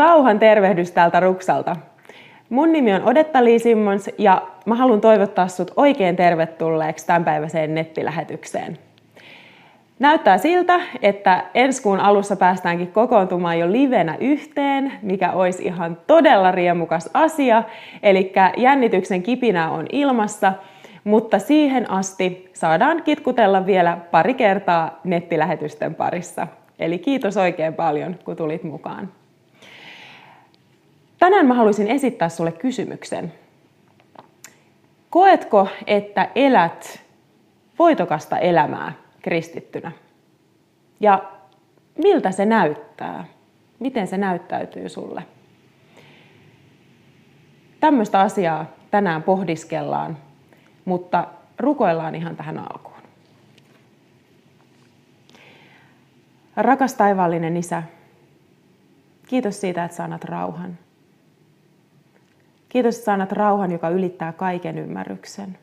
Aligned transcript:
Rauhan 0.00 0.38
tervehdys 0.38 0.90
täältä 0.90 1.20
Ruksalta. 1.20 1.76
Mun 2.50 2.72
nimi 2.72 2.94
on 2.94 3.08
Odetta 3.08 3.44
Lee 3.44 3.58
Simmons 3.58 4.10
ja 4.18 4.42
mä 4.66 4.74
haluan 4.74 5.00
toivottaa 5.00 5.48
sut 5.48 5.70
oikein 5.76 6.16
tervetulleeksi 6.16 7.06
tämänpäiväiseen 7.06 7.74
nettilähetykseen. 7.74 8.78
Näyttää 9.98 10.38
siltä, 10.38 10.80
että 11.02 11.44
ensi 11.54 11.82
kuun 11.82 12.00
alussa 12.00 12.36
päästäänkin 12.36 12.92
kokoontumaan 12.92 13.58
jo 13.58 13.72
livenä 13.72 14.16
yhteen, 14.20 14.92
mikä 15.02 15.32
olisi 15.32 15.64
ihan 15.64 15.98
todella 16.06 16.50
riemukas 16.50 17.10
asia. 17.14 17.62
Eli 18.02 18.32
jännityksen 18.56 19.22
kipinä 19.22 19.70
on 19.70 19.86
ilmassa, 19.92 20.52
mutta 21.04 21.38
siihen 21.38 21.90
asti 21.90 22.50
saadaan 22.52 23.02
kitkutella 23.02 23.66
vielä 23.66 23.98
pari 24.10 24.34
kertaa 24.34 25.00
nettilähetysten 25.04 25.94
parissa. 25.94 26.46
Eli 26.78 26.98
kiitos 26.98 27.36
oikein 27.36 27.74
paljon, 27.74 28.16
kun 28.24 28.36
tulit 28.36 28.64
mukaan. 28.64 29.19
Tänään 31.20 31.46
mä 31.46 31.54
haluaisin 31.54 31.88
esittää 31.88 32.28
sulle 32.28 32.52
kysymyksen. 32.52 33.32
Koetko, 35.10 35.68
että 35.86 36.28
elät 36.34 37.02
voitokasta 37.78 38.38
elämää 38.38 38.92
kristittynä? 39.22 39.92
Ja 41.00 41.32
miltä 42.02 42.30
se 42.30 42.46
näyttää? 42.46 43.24
Miten 43.78 44.06
se 44.06 44.18
näyttäytyy 44.18 44.88
sulle? 44.88 45.22
Tämmöistä 47.80 48.20
asiaa 48.20 48.66
tänään 48.90 49.22
pohdiskellaan, 49.22 50.16
mutta 50.84 51.28
rukoillaan 51.58 52.14
ihan 52.14 52.36
tähän 52.36 52.58
alkuun. 52.58 53.02
Rakas 56.56 56.94
taivaallinen 56.94 57.56
Isä, 57.56 57.82
kiitos 59.26 59.60
siitä, 59.60 59.84
että 59.84 59.96
saanat 59.96 60.24
rauhan. 60.24 60.78
Kiitos, 62.70 62.94
että 62.94 63.04
saanat 63.04 63.32
rauhan, 63.32 63.72
joka 63.72 63.88
ylittää 63.88 64.32
kaiken 64.32 64.78
ymmärryksen. 64.78 65.58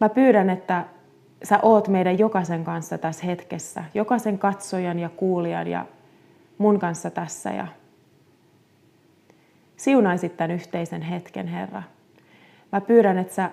Mä 0.00 0.08
pyydän, 0.08 0.50
että 0.50 0.84
sä 1.42 1.58
oot 1.62 1.88
meidän 1.88 2.18
jokaisen 2.18 2.64
kanssa 2.64 2.98
tässä 2.98 3.26
hetkessä, 3.26 3.84
jokaisen 3.94 4.38
katsojan 4.38 4.98
ja 4.98 5.08
kuulijan 5.08 5.68
ja 5.68 5.86
mun 6.58 6.78
kanssa 6.78 7.10
tässä. 7.10 7.50
Ja 7.50 7.66
siunaisit 9.76 10.36
tämän 10.36 10.50
yhteisen 10.50 11.02
hetken, 11.02 11.46
Herra. 11.46 11.82
Mä 12.72 12.80
pyydän, 12.80 13.18
että 13.18 13.34
sä 13.34 13.50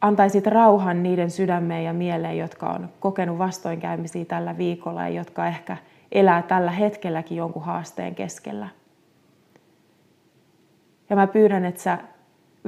antaisit 0.00 0.46
rauhan 0.46 1.02
niiden 1.02 1.30
sydämeen 1.30 1.84
ja 1.84 1.92
mieleen, 1.92 2.38
jotka 2.38 2.66
on 2.70 2.88
kokenut 3.00 3.38
vastoinkäymisiä 3.38 4.24
tällä 4.24 4.58
viikolla 4.58 5.02
ja 5.02 5.08
jotka 5.08 5.46
ehkä 5.46 5.76
elää 6.12 6.42
tällä 6.42 6.70
hetkelläkin 6.70 7.36
jonkun 7.36 7.64
haasteen 7.64 8.14
keskellä. 8.14 8.68
Ja 11.10 11.16
mä 11.16 11.26
pyydän, 11.26 11.64
että 11.64 11.82
sä 11.82 11.98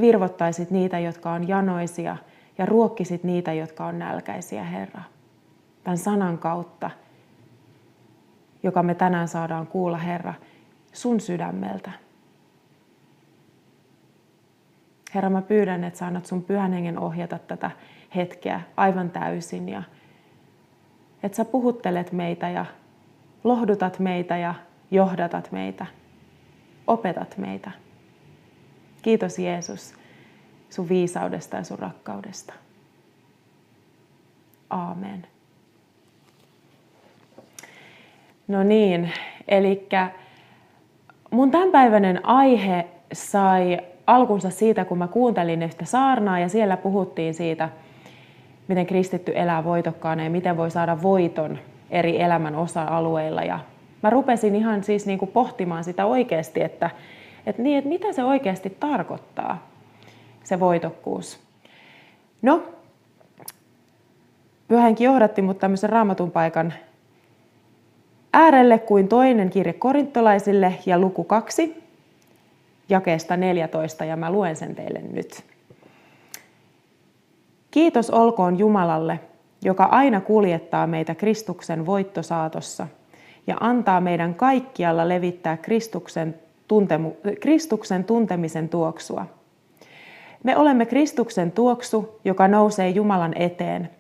virvottaisit 0.01 0.71
niitä, 0.71 0.99
jotka 0.99 1.33
on 1.33 1.49
janoisia 1.49 2.17
ja 2.59 2.67
ruokkisit 2.67 3.25
niitä, 3.25 3.53
jotka 3.53 3.87
on 3.87 3.99
nälkäisiä, 3.99 4.65
Herra. 4.65 5.03
Tämän 5.85 5.99
sanan 5.99 6.39
kautta, 6.39 6.91
joka 8.63 8.83
me 8.83 8.95
tänään 8.95 9.29
saadaan 9.29 9.67
kuulla, 9.67 9.99
Herra, 9.99 10.35
sun 10.93 11.21
sydämeltä. 11.21 11.91
Herra, 15.15 15.31
mä 15.31 15.43
pyydän, 15.43 15.85
että 15.85 15.99
sä 15.99 16.07
annat 16.07 16.27
sun 16.27 16.43
pyhän 16.43 16.73
hengen 16.73 16.99
ohjata 16.99 17.39
tätä 17.39 17.71
hetkeä 18.17 18.61
aivan 18.77 19.11
täysin 19.11 19.69
ja 19.69 19.83
että 21.23 21.37
sä 21.37 21.45
puhuttelet 21.45 22.13
meitä 22.13 22.49
ja 22.49 22.67
lohdutat 23.45 23.99
meitä 23.99 24.37
ja 24.37 24.55
johdatat 24.91 25.53
meitä, 25.53 25.87
opetat 26.87 27.39
meitä. 27.39 27.71
Kiitos 29.03 29.39
Jeesus 29.39 29.95
sun 30.71 30.89
viisaudesta 30.89 31.57
ja 31.57 31.65
sun 31.65 31.79
rakkaudesta. 31.79 32.55
Aamen. 34.71 35.27
No 38.49 38.63
niin, 38.63 39.13
eli 39.49 39.89
mun 41.31 41.51
tämänpäiväinen 41.51 42.27
aihe 42.27 42.87
sai 43.13 43.79
alkunsa 44.07 44.51
siitä, 44.51 44.85
kun 44.85 44.99
mä 44.99 45.09
kuuntelin 45.09 45.63
yhtä 45.63 45.85
saarnaa 45.85 46.39
ja 46.39 46.49
siellä 46.49 46.77
puhuttiin 46.77 47.35
siitä, 47.35 47.69
miten 48.69 48.87
kristitty 48.87 49.33
elää 49.35 49.65
voitokkaana 49.65 50.25
ja 50.25 50.31
miten 50.31 50.57
voi 50.57 50.71
saada 50.71 51.03
voiton 51.03 51.59
eri 51.91 52.23
elämän 52.23 52.55
osa-alueilla. 52.55 53.43
Ja 53.43 53.59
mä 54.03 54.11
rupesin 54.11 54.55
ihan 54.55 54.85
siis 54.85 55.07
niin 55.07 55.19
kuin 55.19 55.31
pohtimaan 55.31 55.85
sitä 55.85 56.07
oikeasti, 56.07 56.63
että, 56.63 56.91
että, 57.49 57.63
niin, 57.63 57.79
että 57.79 57.89
mitä 57.89 58.13
se 58.13 58.25
oikeasti 58.25 58.71
tarkoittaa, 58.71 59.69
se 60.45 60.61
voitokkuus. 60.61 61.41
No, 62.43 62.63
Pyhänkin 64.69 65.05
johdatti 65.05 65.43
mut 65.43 65.59
tämmöisen 65.59 65.91
raamatun 65.91 66.31
paikan 66.31 66.73
äärelle 68.33 68.79
kuin 68.79 69.09
toinen 69.09 69.51
kirje 69.51 69.73
korintolaisille 69.73 70.75
ja 70.87 70.99
luku 70.99 71.25
2, 71.25 71.85
jakeesta 72.89 73.37
14 73.37 74.05
ja 74.05 74.17
mä 74.17 74.31
luen 74.31 74.57
sen 74.57 74.75
teille 74.75 75.01
nyt. 75.13 75.45
Kiitos 77.71 78.11
olkoon 78.11 78.59
Jumalalle, 78.59 79.21
joka 79.63 79.85
aina 79.85 80.21
kuljettaa 80.21 80.87
meitä 80.87 81.15
Kristuksen 81.15 81.87
voittosaatossa 81.87 82.87
ja 83.47 83.57
antaa 83.61 84.01
meidän 84.01 84.35
kaikkialla 84.35 85.09
levittää 85.09 85.57
Kristuksen, 85.57 86.35
tuntemu, 86.69 87.13
Kristuksen 87.41 88.05
tuntemisen 88.05 88.69
tuoksua. 88.69 89.27
Me 90.43 90.57
olemme 90.57 90.87
Kristuksen 90.87 91.53
tuoksu, 91.53 92.21
joka 92.25 92.49
nousee 92.49 92.89
Jumalan 92.89 93.33
eteen. 93.37 93.91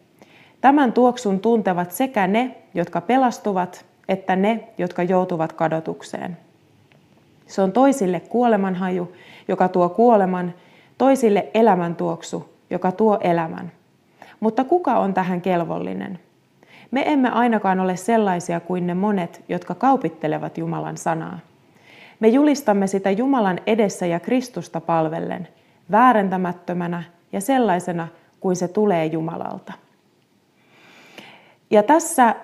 Tämän 0.60 0.92
tuoksun 0.92 1.40
tuntevat 1.40 1.92
sekä 1.92 2.26
ne, 2.26 2.56
jotka 2.74 3.00
pelastuvat, 3.00 3.84
että 4.08 4.36
ne, 4.36 4.68
jotka 4.78 5.02
joutuvat 5.02 5.52
kadotukseen. 5.52 6.36
Se 7.46 7.62
on 7.62 7.72
toisille 7.72 8.20
kuolemanhaju, 8.20 9.12
joka 9.48 9.68
tuo 9.68 9.88
kuoleman, 9.88 10.54
toisille 10.98 11.48
elämäntuoksu, 11.54 12.48
joka 12.70 12.92
tuo 12.92 13.18
elämän. 13.20 13.72
Mutta 14.40 14.64
kuka 14.64 14.98
on 14.98 15.14
tähän 15.14 15.40
kelvollinen? 15.40 16.18
Me 16.90 17.12
emme 17.12 17.30
ainakaan 17.30 17.80
ole 17.80 17.96
sellaisia 17.96 18.60
kuin 18.60 18.86
ne 18.86 18.94
monet, 18.94 19.44
jotka 19.48 19.74
kaupittelevat 19.74 20.58
Jumalan 20.58 20.96
sanaa. 20.96 21.38
Me 22.20 22.28
julistamme 22.28 22.86
sitä 22.86 23.10
Jumalan 23.10 23.60
edessä 23.66 24.06
ja 24.06 24.20
Kristusta 24.20 24.80
palvellen, 24.80 25.48
väärentämättömänä 25.90 27.02
ja 27.32 27.40
sellaisena 27.40 28.08
kuin 28.40 28.56
se 28.56 28.68
tulee 28.68 29.06
Jumalalta. 29.06 29.72
Ja 31.70 31.82
tässä 31.82 32.34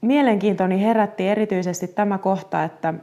mielenkiintoni 0.00 0.82
herätti 0.82 1.28
erityisesti 1.28 1.88
tämä 1.88 2.18
kohta, 2.18 2.64
että 2.64 2.94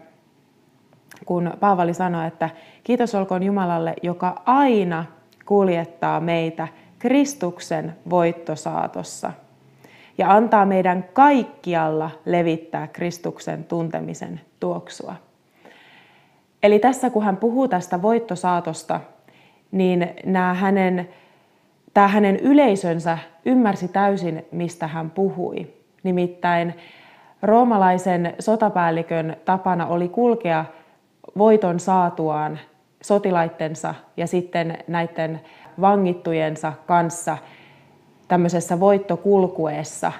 kun 1.25 1.53
Paavali 1.59 1.93
sanoi, 1.93 2.27
että 2.27 2.49
kiitos 2.83 3.15
olkoon 3.15 3.43
Jumalalle, 3.43 3.93
joka 4.03 4.41
aina 4.45 5.05
kuljettaa 5.45 6.19
meitä 6.19 6.67
Kristuksen 6.99 7.95
voittosaatossa 8.09 9.33
ja 10.17 10.33
antaa 10.33 10.65
meidän 10.65 11.05
kaikkialla 11.13 12.11
levittää 12.25 12.87
Kristuksen 12.87 13.63
tuntemisen 13.63 14.41
tuoksua. 14.59 15.15
Eli 16.63 16.79
tässä 16.79 17.09
kun 17.09 17.23
hän 17.23 17.37
puhuu 17.37 17.67
tästä 17.67 18.01
voittosaatosta, 18.01 18.99
niin 19.71 20.09
nämä 20.25 20.53
hänen, 20.53 21.09
tämä 21.93 22.07
hänen 22.07 22.37
yleisönsä 22.37 23.17
ymmärsi 23.45 23.87
täysin, 23.87 24.45
mistä 24.51 24.87
hän 24.87 25.11
puhui. 25.11 25.67
Nimittäin 26.03 26.75
roomalaisen 27.41 28.33
sotapäällikön 28.39 29.35
tapana 29.45 29.87
oli 29.87 30.09
kulkea 30.09 30.65
voiton 31.37 31.79
saatuaan 31.79 32.59
sotilaittensa 33.01 33.95
ja 34.17 34.27
sitten 34.27 34.77
näiden 34.87 35.41
vangittujensa 35.81 36.73
kanssa 36.87 37.37
tämmöisessä 38.27 38.79
voittokulkueessa, 38.79 40.11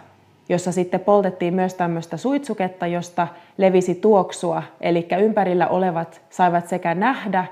jossa 0.49 0.71
sitten 0.71 0.99
poltettiin 0.99 1.53
myös 1.53 1.73
tämmöistä 1.73 2.17
suitsuketta, 2.17 2.87
josta 2.87 3.27
levisi 3.57 3.95
tuoksua, 3.95 4.63
eli 4.81 5.07
ympärillä 5.19 5.67
olevat 5.67 6.21
saivat 6.29 6.67
sekä 6.67 6.95
nähdä 6.95 7.45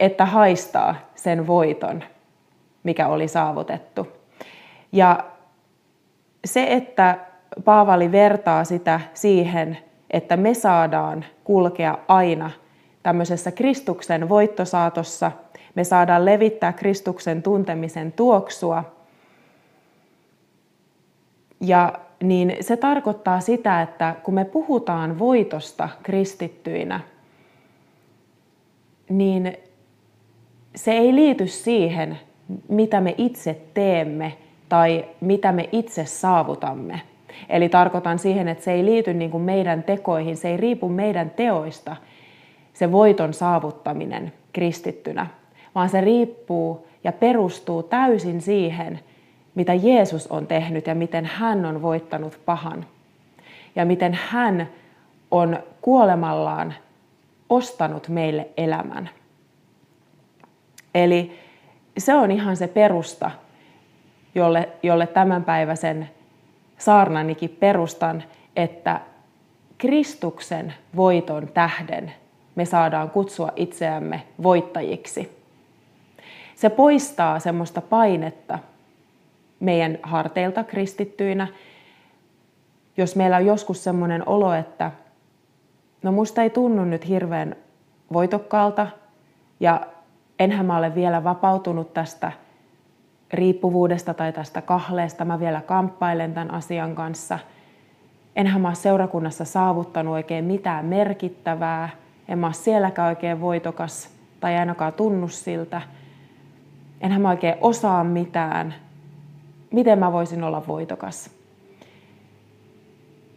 että 0.00 0.24
haistaa 0.26 0.94
sen 1.14 1.46
voiton, 1.46 2.04
mikä 2.82 3.08
oli 3.08 3.28
saavutettu. 3.28 4.08
Ja 4.92 5.24
se, 6.44 6.72
että 6.72 7.18
Paavali 7.64 8.12
vertaa 8.12 8.64
sitä 8.64 9.00
siihen, 9.14 9.78
että 10.10 10.36
me 10.36 10.54
saadaan 10.54 11.24
kulkea 11.44 11.98
aina 12.08 12.50
tämmöisessä 13.02 13.52
Kristuksen 13.52 14.28
voittosaatossa. 14.28 15.32
Me 15.74 15.84
saadaan 15.84 16.24
levittää 16.24 16.72
Kristuksen 16.72 17.42
tuntemisen 17.42 18.12
tuoksua. 18.12 18.95
Ja 21.60 21.92
niin 22.22 22.56
se 22.60 22.76
tarkoittaa 22.76 23.40
sitä, 23.40 23.82
että 23.82 24.14
kun 24.22 24.34
me 24.34 24.44
puhutaan 24.44 25.18
voitosta 25.18 25.88
kristittyinä, 26.02 27.00
niin 29.08 29.56
se 30.74 30.92
ei 30.92 31.14
liity 31.14 31.46
siihen, 31.46 32.18
mitä 32.68 33.00
me 33.00 33.14
itse 33.18 33.60
teemme 33.74 34.36
tai 34.68 35.04
mitä 35.20 35.52
me 35.52 35.68
itse 35.72 36.04
saavutamme. 36.04 37.00
Eli 37.48 37.68
tarkoitan 37.68 38.18
siihen, 38.18 38.48
että 38.48 38.64
se 38.64 38.72
ei 38.72 38.84
liity 38.84 39.14
niin 39.14 39.30
kuin 39.30 39.42
meidän 39.42 39.82
tekoihin, 39.82 40.36
se 40.36 40.48
ei 40.48 40.56
riipu 40.56 40.88
meidän 40.88 41.30
teoista, 41.30 41.96
se 42.72 42.92
voiton 42.92 43.34
saavuttaminen 43.34 44.32
kristittynä, 44.52 45.26
vaan 45.74 45.88
se 45.88 46.00
riippuu 46.00 46.86
ja 47.04 47.12
perustuu 47.12 47.82
täysin 47.82 48.40
siihen, 48.40 49.00
mitä 49.56 49.74
Jeesus 49.74 50.26
on 50.26 50.46
tehnyt 50.46 50.86
ja 50.86 50.94
miten 50.94 51.24
hän 51.24 51.64
on 51.64 51.82
voittanut 51.82 52.40
pahan. 52.44 52.86
Ja 53.76 53.84
miten 53.84 54.18
hän 54.22 54.68
on 55.30 55.58
kuolemallaan 55.80 56.74
ostanut 57.48 58.08
meille 58.08 58.48
elämän. 58.56 59.10
Eli 60.94 61.38
se 61.98 62.14
on 62.14 62.30
ihan 62.30 62.56
se 62.56 62.68
perusta, 62.68 63.30
jolle, 64.34 64.68
jolle 64.82 65.06
tämänpäiväisen 65.06 66.10
saarnanikin 66.78 67.50
perustan, 67.50 68.22
että 68.56 69.00
Kristuksen 69.78 70.74
voiton 70.96 71.48
tähden 71.54 72.12
me 72.54 72.64
saadaan 72.64 73.10
kutsua 73.10 73.52
itseämme 73.56 74.22
voittajiksi. 74.42 75.36
Se 76.54 76.70
poistaa 76.70 77.38
semmoista 77.38 77.80
painetta 77.80 78.58
meidän 79.60 79.98
harteilta 80.02 80.64
kristittyinä, 80.64 81.48
jos 82.96 83.16
meillä 83.16 83.36
on 83.36 83.46
joskus 83.46 83.84
semmoinen 83.84 84.28
olo, 84.28 84.54
että 84.54 84.90
no 86.02 86.12
musta 86.12 86.42
ei 86.42 86.50
tunnu 86.50 86.84
nyt 86.84 87.08
hirveän 87.08 87.56
voitokkaalta 88.12 88.86
ja 89.60 89.80
enhän 90.38 90.66
mä 90.66 90.76
ole 90.76 90.94
vielä 90.94 91.24
vapautunut 91.24 91.94
tästä 91.94 92.32
riippuvuudesta 93.32 94.14
tai 94.14 94.32
tästä 94.32 94.62
kahleesta. 94.62 95.24
Mä 95.24 95.40
vielä 95.40 95.60
kamppailen 95.60 96.34
tämän 96.34 96.54
asian 96.54 96.94
kanssa. 96.94 97.38
Enhän 98.36 98.60
mä 98.60 98.68
ole 98.68 98.74
seurakunnassa 98.74 99.44
saavuttanut 99.44 100.14
oikein 100.14 100.44
mitään 100.44 100.84
merkittävää. 100.84 101.88
En 102.28 102.38
mä 102.38 102.46
ole 102.46 102.54
sielläkään 102.54 103.08
oikein 103.08 103.40
voitokas 103.40 104.10
tai 104.40 104.56
ainakaan 104.56 104.92
tunnu 104.92 105.28
siltä. 105.28 105.82
Enhän 107.00 107.20
mä 107.20 107.30
oikein 107.30 107.54
osaa 107.60 108.04
mitään. 108.04 108.74
Miten 109.70 109.98
mä 109.98 110.12
voisin 110.12 110.44
olla 110.44 110.66
voitokas? 110.66 111.30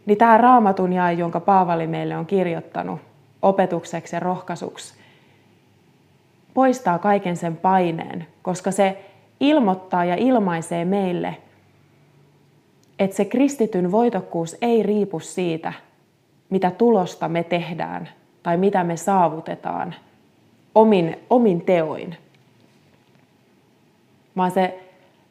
Niin 0.06 0.18
tämä 0.18 0.38
raamatun 0.38 0.94
jae, 0.94 1.14
jonka 1.14 1.40
Paavali 1.40 1.88
meille 1.88 2.18
on 2.18 2.26
kirjoittanut 2.26 3.00
opetukseksi 3.42 4.16
ja 4.16 4.20
rohkaisuksi, 4.20 4.94
poistaa 6.54 7.00
kaiken 7.00 7.38
sen 7.38 7.58
paineen, 7.58 8.28
koska 8.42 8.72
se 8.72 9.06
ilmoittaa 9.40 10.06
ja 10.06 10.16
ilmaisee 10.16 10.86
meille, 10.86 11.38
että 13.00 13.16
se 13.16 13.26
kristityn 13.26 13.92
voitokkuus 13.92 14.58
ei 14.62 14.84
riipu 14.84 15.20
siitä, 15.20 15.74
mitä 16.50 16.72
tulosta 16.72 17.30
me 17.30 17.44
tehdään 17.44 18.10
tai 18.44 18.58
mitä 18.58 18.84
me 18.84 18.98
saavutetaan 18.98 19.96
omin, 20.76 21.20
omin 21.30 21.62
teoin, 21.62 22.18
vaan 24.38 24.52
se 24.52 24.89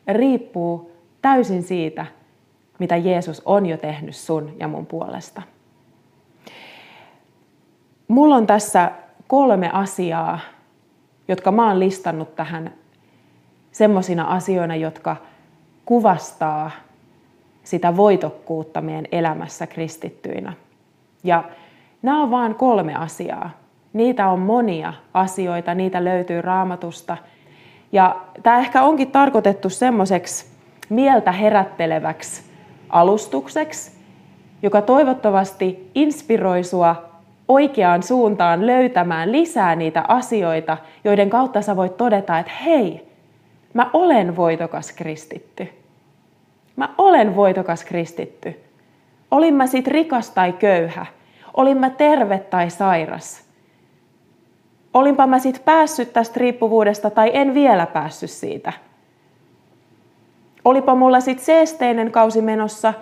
riippuu 0.09 0.93
täysin 1.23 1.63
siitä, 1.63 2.07
mitä 2.79 2.97
Jeesus 2.97 3.43
on 3.45 3.67
jo 3.67 3.77
tehnyt 3.77 4.17
sun 4.17 4.57
ja 4.61 4.69
mun 4.69 4.87
puolesta. 4.87 5.43
Mulla 8.09 8.37
on 8.37 8.47
tässä 8.47 8.91
kolme 9.27 9.71
asiaa, 9.73 10.39
jotka 11.29 11.53
mä 11.53 11.69
oon 11.69 11.81
listannut 11.81 12.37
tähän 12.37 12.75
semmoisina 13.73 14.25
asioina, 14.25 14.77
jotka 14.77 15.17
kuvastaa 15.85 16.71
sitä 17.65 17.97
voitokkuutta 17.97 18.81
meidän 18.81 19.07
elämässä 19.13 19.67
kristittyinä. 19.67 20.53
Ja 21.25 21.45
nämä 22.03 22.23
on 22.23 22.31
vain 22.31 22.55
kolme 22.55 22.95
asiaa. 22.95 23.51
Niitä 23.93 24.29
on 24.29 24.39
monia 24.39 24.93
asioita, 25.15 25.75
niitä 25.75 26.05
löytyy 26.05 26.43
raamatusta. 26.43 27.17
Ja 27.93 28.17
tämä 28.43 28.59
ehkä 28.59 28.83
onkin 28.83 29.11
tarkoitettu 29.11 29.71
semmoiseksi 29.71 30.47
mieltä 30.89 31.33
herätteleväksi 31.33 32.43
alustukseksi, 32.89 33.93
joka 34.63 34.83
toivottavasti 34.83 35.91
inspiroi 35.95 36.65
sua 36.65 37.09
oikeaan 37.49 38.03
suuntaan 38.03 38.67
löytämään 38.67 39.33
lisää 39.33 39.77
niitä 39.77 40.05
asioita, 40.09 40.77
joiden 41.05 41.31
kautta 41.31 41.63
sä 41.63 41.77
voit 41.77 41.97
todeta, 41.97 42.39
että 42.39 42.53
hei, 42.65 43.09
mä 43.75 43.91
olen 43.93 44.37
voitokas 44.37 44.93
kristitty. 44.93 45.69
Mä 46.77 46.95
olen 46.99 47.37
voitokas 47.37 47.85
kristitty. 47.85 48.61
Olin 49.31 49.55
mä 49.55 49.67
sit 49.67 49.87
rikas 49.87 50.31
tai 50.31 50.53
köyhä. 50.53 51.07
Olin 51.55 51.79
mä 51.79 51.91
terve 51.91 52.39
tai 52.39 52.71
sairas. 52.71 53.48
Olinpa 54.95 55.27
mä 55.27 55.39
sit 55.39 55.65
päässyt 55.65 56.13
tästä 56.13 56.41
riippuvuudesta 56.41 57.11
tai 57.11 57.31
en 57.33 57.55
vielä 57.55 57.87
päässyt 57.87 58.31
siitä. 58.31 58.73
Olipa 60.65 60.95
mulla 60.95 61.21
sit 61.21 61.41
seesteinen 61.41 62.13
kausi 62.13 62.43
menossa 62.43 62.95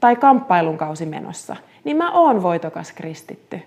tai 0.00 0.16
kamppailun 0.16 0.78
kausi 0.78 1.06
menossa, 1.06 1.56
niin 1.84 1.96
mä 1.96 2.12
oon 2.12 2.42
voitokas 2.42 2.92
kristitty. 2.92 3.60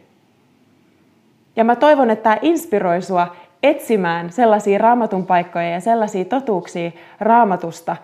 Ja 1.56 1.64
mä 1.64 1.76
toivon, 1.76 2.10
että 2.10 2.24
tämä 2.24 2.38
inspiroi 2.42 3.02
sua 3.02 3.36
etsimään 3.64 4.32
sellaisia 4.32 4.78
raamatun 4.78 5.26
paikkoja 5.26 5.70
ja 5.70 5.80
sellaisia 5.80 6.26
totuuksia 6.26 6.92
raamatusta, 7.20 7.96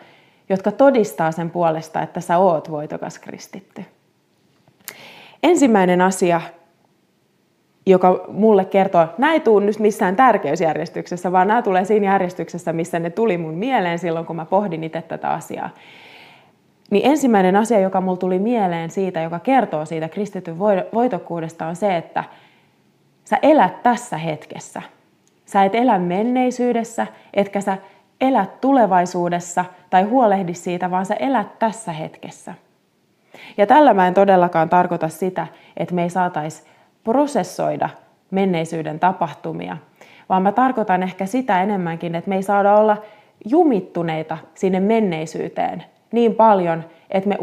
jotka 0.49 0.71
todistaa 0.71 1.31
sen 1.31 1.49
puolesta, 1.49 2.01
että 2.01 2.21
sä 2.21 2.37
oot 2.37 2.71
voitokas 2.71 3.19
kristitty. 3.19 3.85
Ensimmäinen 5.43 6.01
asia, 6.01 6.41
joka 7.85 8.25
mulle 8.27 8.65
kertoo, 8.65 9.07
nämä 9.17 9.33
ei 9.33 9.39
tule 9.39 9.65
nyt 9.65 9.79
missään 9.79 10.15
tärkeysjärjestyksessä, 10.15 11.31
vaan 11.31 11.47
nämä 11.47 11.61
tulee 11.61 11.85
siinä 11.85 12.05
järjestyksessä, 12.05 12.73
missä 12.73 12.99
ne 12.99 13.09
tuli 13.09 13.37
mun 13.37 13.53
mieleen 13.53 13.99
silloin, 13.99 14.25
kun 14.25 14.35
mä 14.35 14.45
pohdin 14.45 14.83
itse 14.83 15.01
tätä 15.01 15.29
asiaa. 15.29 15.69
Niin 16.91 17.05
ensimmäinen 17.05 17.55
asia, 17.55 17.79
joka 17.79 18.01
mulle 18.01 18.17
tuli 18.17 18.39
mieleen 18.39 18.89
siitä, 18.89 19.21
joka 19.21 19.39
kertoo 19.39 19.85
siitä 19.85 20.09
kristityn 20.09 20.59
voitokkuudesta, 20.93 21.67
on 21.67 21.75
se, 21.75 21.97
että 21.97 22.23
Sä 23.25 23.39
elät 23.41 23.83
tässä 23.83 24.17
hetkessä. 24.17 24.81
Sä 25.45 25.63
et 25.63 25.75
elä 25.75 25.99
menneisyydessä, 25.99 27.07
etkä 27.33 27.61
sä 27.61 27.77
elä 28.21 28.45
tulevaisuudessa 28.61 29.65
tai 29.89 30.03
huolehdi 30.03 30.53
siitä, 30.53 30.91
vaan 30.91 31.05
sä 31.05 31.13
elät 31.13 31.59
tässä 31.59 31.91
hetkessä. 31.91 32.53
Ja 33.57 33.67
tällä 33.67 33.93
mä 33.93 34.07
en 34.07 34.13
todellakaan 34.13 34.69
tarkoita 34.69 35.09
sitä, 35.09 35.47
että 35.77 35.95
me 35.95 36.03
ei 36.03 36.09
saataisi 36.09 36.63
prosessoida 37.05 37.89
menneisyyden 38.31 38.99
tapahtumia, 38.99 39.77
vaan 40.29 40.43
mä 40.43 40.51
tarkoitan 40.51 41.03
ehkä 41.03 41.25
sitä 41.25 41.63
enemmänkin, 41.63 42.15
että 42.15 42.29
me 42.29 42.35
ei 42.35 42.43
saada 42.43 42.75
olla 42.75 42.97
jumittuneita 43.45 44.37
sinne 44.55 44.79
menneisyyteen 44.79 45.83
niin 46.11 46.35
paljon, 46.35 46.83
että 47.11 47.29
me 47.29 47.37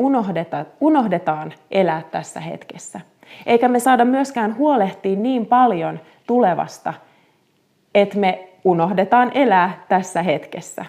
unohdetaan 0.81 1.53
elää 1.71 2.03
tässä 2.11 2.41
hetkessä. 2.41 3.01
Eikä 3.47 3.69
me 3.69 3.81
saada 3.81 4.05
myöskään 4.05 4.57
huolehtia 4.57 5.17
niin 5.17 5.47
paljon 5.47 6.01
tulevasta, 6.27 6.95
että 7.95 8.19
me 8.19 8.49
unohdetaan 8.65 9.33
elää 9.35 9.85
tässä 9.89 10.23
hetkessä. 10.23 10.85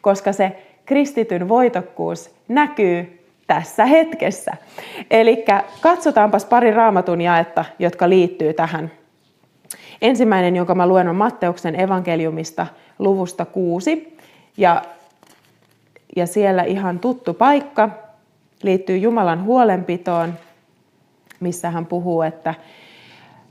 Koska 0.00 0.32
se 0.32 0.62
kristityn 0.86 1.48
voitokkuus 1.48 2.34
näkyy 2.48 3.17
tässä 3.48 3.86
hetkessä. 3.86 4.56
Eli 5.10 5.44
katsotaanpas 5.80 6.44
pari 6.44 6.70
raamatun 6.70 7.20
jaetta, 7.20 7.64
jotka 7.78 8.08
liittyy 8.08 8.52
tähän. 8.52 8.90
Ensimmäinen, 10.02 10.56
jonka 10.56 10.74
mä 10.74 10.86
luen, 10.86 11.08
on 11.08 11.16
Matteuksen 11.16 11.80
evankeliumista 11.80 12.66
luvusta 12.98 13.44
6. 13.44 14.18
Ja, 14.56 14.82
ja 16.16 16.26
siellä 16.26 16.62
ihan 16.62 16.98
tuttu 16.98 17.34
paikka 17.34 17.88
liittyy 18.62 18.96
Jumalan 18.96 19.44
huolenpitoon 19.44 20.34
missä 21.40 21.70
hän 21.70 21.86
puhuu, 21.86 22.22
että, 22.22 22.54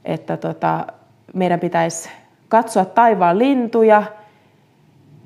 että 0.05 0.37
tota, 0.37 0.87
meidän 1.33 1.59
pitäisi 1.59 2.09
katsoa 2.47 2.85
taivaan 2.85 3.39
lintuja, 3.39 4.03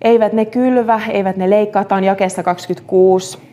eivät 0.01 0.34
ne 0.34 0.46
kylvä, 0.46 1.01
eivät 1.10 1.38
ne 1.38 1.50
leikkaa, 1.50 1.84
tämä 1.84 1.98
on 1.98 2.04
jakeessa 2.04 2.44
26, 2.44 3.50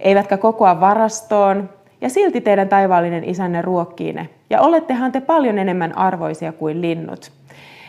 eivätkä 0.00 0.36
kokoa 0.36 0.80
varastoon, 0.80 1.68
ja 2.00 2.08
silti 2.10 2.40
teidän 2.40 2.68
taivaallinen 2.68 3.24
isänne 3.24 3.62
ruokkii 3.62 4.12
ne. 4.12 4.28
Ja 4.50 4.60
olettehan 4.60 5.12
te 5.12 5.20
paljon 5.20 5.58
enemmän 5.58 5.98
arvoisia 5.98 6.52
kuin 6.52 6.80
linnut. 6.80 7.32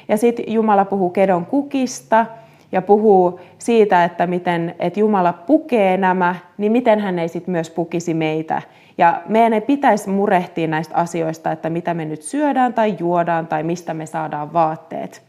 Ja 0.08 0.18
sitten 0.18 0.46
Jumala 0.48 0.86
puhuu 0.86 1.10
kedon 1.10 1.46
kukista, 1.46 2.26
ja 2.72 2.82
puhuu 2.82 3.40
siitä, 3.58 4.04
että 4.04 4.28
miten 4.28 4.76
että 4.80 5.00
Jumala 5.00 5.34
pukee 5.34 5.98
nämä, 5.98 6.36
niin 6.58 6.72
miten 6.72 7.00
hän 7.00 7.20
ei 7.20 7.28
sitten 7.28 7.52
myös 7.52 7.70
pukisi 7.70 8.14
meitä. 8.14 8.62
Ja 8.98 9.22
meidän 9.28 9.54
ei 9.54 9.62
pitäisi 9.62 10.10
murehtia 10.10 10.68
näistä 10.68 10.96
asioista, 10.96 11.52
että 11.52 11.70
mitä 11.70 11.94
me 11.94 12.06
nyt 12.06 12.22
syödään 12.22 12.74
tai 12.74 12.96
juodaan 13.00 13.48
tai 13.48 13.64
mistä 13.64 13.94
me 13.94 14.06
saadaan 14.06 14.54
vaatteet. 14.54 15.22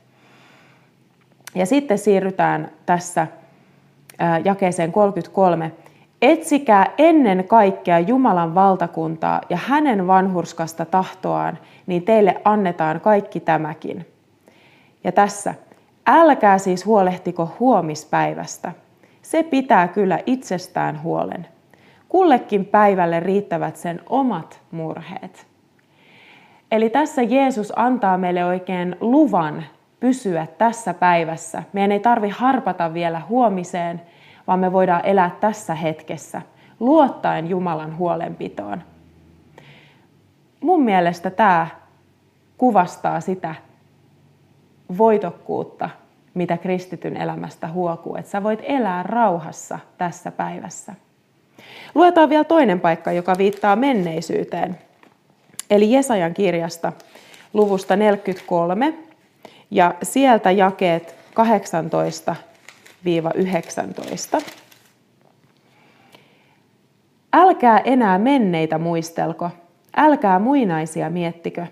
Ja 1.54 1.66
sitten 1.66 1.98
siirrytään 1.98 2.70
tässä 2.86 3.26
jakeeseen 4.44 4.92
33. 4.92 5.72
Etsikää 6.22 6.86
ennen 6.98 7.48
kaikkea 7.48 7.98
Jumalan 7.98 8.54
valtakuntaa 8.54 9.40
ja 9.50 9.56
hänen 9.56 10.06
vanhurskasta 10.06 10.84
tahtoaan, 10.84 11.58
niin 11.86 12.02
teille 12.02 12.40
annetaan 12.44 13.00
kaikki 13.00 13.40
tämäkin. 13.40 14.06
Ja 15.04 15.12
tässä, 15.12 15.54
älkää 16.06 16.58
siis 16.58 16.86
huolehtiko 16.86 17.56
huomispäivästä. 17.60 18.72
Se 19.22 19.42
pitää 19.42 19.88
kyllä 19.88 20.18
itsestään 20.26 21.02
huolen. 21.02 21.46
Kullekin 22.08 22.64
päivälle 22.64 23.20
riittävät 23.20 23.76
sen 23.76 24.00
omat 24.08 24.60
murheet. 24.70 25.46
Eli 26.70 26.90
tässä 26.90 27.22
Jeesus 27.22 27.72
antaa 27.76 28.18
meille 28.18 28.44
oikein 28.44 28.96
luvan 29.00 29.64
pysyä 30.00 30.46
tässä 30.58 30.94
päivässä. 30.94 31.62
Meidän 31.72 31.92
ei 31.92 32.00
tarvi 32.00 32.28
harpata 32.28 32.94
vielä 32.94 33.22
huomiseen, 33.28 34.02
vaan 34.46 34.58
me 34.58 34.72
voidaan 34.72 35.04
elää 35.04 35.36
tässä 35.40 35.74
hetkessä, 35.74 36.42
luottaen 36.80 37.50
Jumalan 37.50 37.98
huolenpitoon. 37.98 38.82
Mun 40.60 40.82
mielestä 40.82 41.30
tämä 41.30 41.66
kuvastaa 42.58 43.20
sitä 43.20 43.54
voitokkuutta, 44.98 45.90
mitä 46.34 46.56
kristityn 46.56 47.16
elämästä 47.16 47.68
huokuu, 47.68 48.16
että 48.16 48.30
sä 48.30 48.42
voit 48.42 48.60
elää 48.62 49.02
rauhassa 49.02 49.78
tässä 49.98 50.30
päivässä. 50.30 50.94
Luetaan 51.94 52.28
vielä 52.28 52.44
toinen 52.44 52.80
paikka, 52.80 53.12
joka 53.12 53.38
viittaa 53.38 53.76
menneisyyteen. 53.76 54.78
Eli 55.70 55.92
Jesajan 55.92 56.34
kirjasta 56.34 56.92
luvusta 57.52 57.96
43 57.96 58.94
ja 59.70 59.94
sieltä 60.02 60.50
jakeet 60.50 61.14
18-19. 63.06 64.42
Älkää 67.32 67.78
enää 67.78 68.18
menneitä 68.18 68.78
muistelko, 68.78 69.50
älkää 69.96 70.38
muinaisia 70.38 71.10
miettikö. 71.10 71.66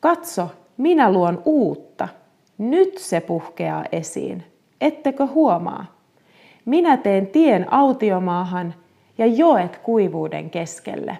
Katso, 0.00 0.48
minä 0.76 1.12
luon 1.12 1.42
uutta. 1.44 2.08
Nyt 2.58 2.98
se 2.98 3.20
puhkeaa 3.20 3.84
esiin. 3.92 4.44
Ettekö 4.80 5.26
huomaa? 5.26 5.96
Minä 6.64 6.96
teen 6.96 7.26
tien 7.26 7.72
autiomaahan 7.72 8.74
ja 9.18 9.26
joet 9.26 9.78
kuivuuden 9.78 10.50
keskelle. 10.50 11.18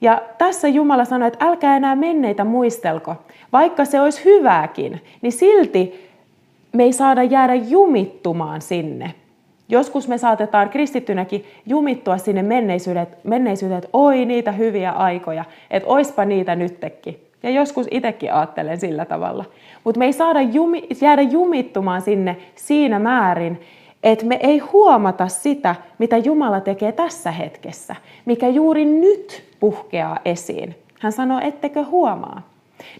Ja 0.00 0.22
tässä 0.38 0.68
Jumala 0.68 1.04
sanoi, 1.04 1.28
että 1.28 1.44
älkää 1.44 1.76
enää 1.76 1.96
menneitä 1.96 2.44
muistelko. 2.44 3.16
Vaikka 3.52 3.84
se 3.84 4.00
olisi 4.00 4.24
hyvääkin, 4.24 5.00
niin 5.22 5.32
silti 5.32 6.10
me 6.72 6.82
ei 6.82 6.92
saada 6.92 7.22
jäädä 7.22 7.54
jumittumaan 7.54 8.60
sinne. 8.60 9.14
Joskus 9.68 10.08
me 10.08 10.18
saatetaan 10.18 10.68
kristittynäkin 10.68 11.44
jumittua 11.66 12.18
sinne 12.18 12.42
menneisyyteen, 12.42 13.06
menneisyyteen 13.24 13.78
että 13.78 13.90
oi 13.92 14.24
niitä 14.24 14.52
hyviä 14.52 14.90
aikoja, 14.90 15.44
että 15.70 15.88
oispa 15.88 16.24
niitä 16.24 16.54
nyttekin. 16.54 17.20
Ja 17.42 17.50
joskus 17.50 17.86
itsekin 17.90 18.32
ajattelen 18.32 18.80
sillä 18.80 19.04
tavalla. 19.04 19.44
Mutta 19.84 19.98
me 19.98 20.04
ei 20.04 20.12
saada 20.12 20.40
jumi, 20.40 20.88
jäädä 21.00 21.22
jumittumaan 21.22 22.02
sinne 22.02 22.36
siinä 22.54 22.98
määrin, 22.98 23.60
että 24.02 24.26
me 24.26 24.38
ei 24.42 24.58
huomata 24.58 25.28
sitä, 25.28 25.74
mitä 25.98 26.16
Jumala 26.16 26.60
tekee 26.60 26.92
tässä 26.92 27.30
hetkessä, 27.30 27.96
mikä 28.24 28.48
juuri 28.48 28.84
nyt 28.84 29.44
puhkeaa 29.60 30.18
esiin. 30.24 30.74
Hän 31.00 31.12
sanoo, 31.12 31.40
ettekö 31.42 31.84
huomaa? 31.84 32.51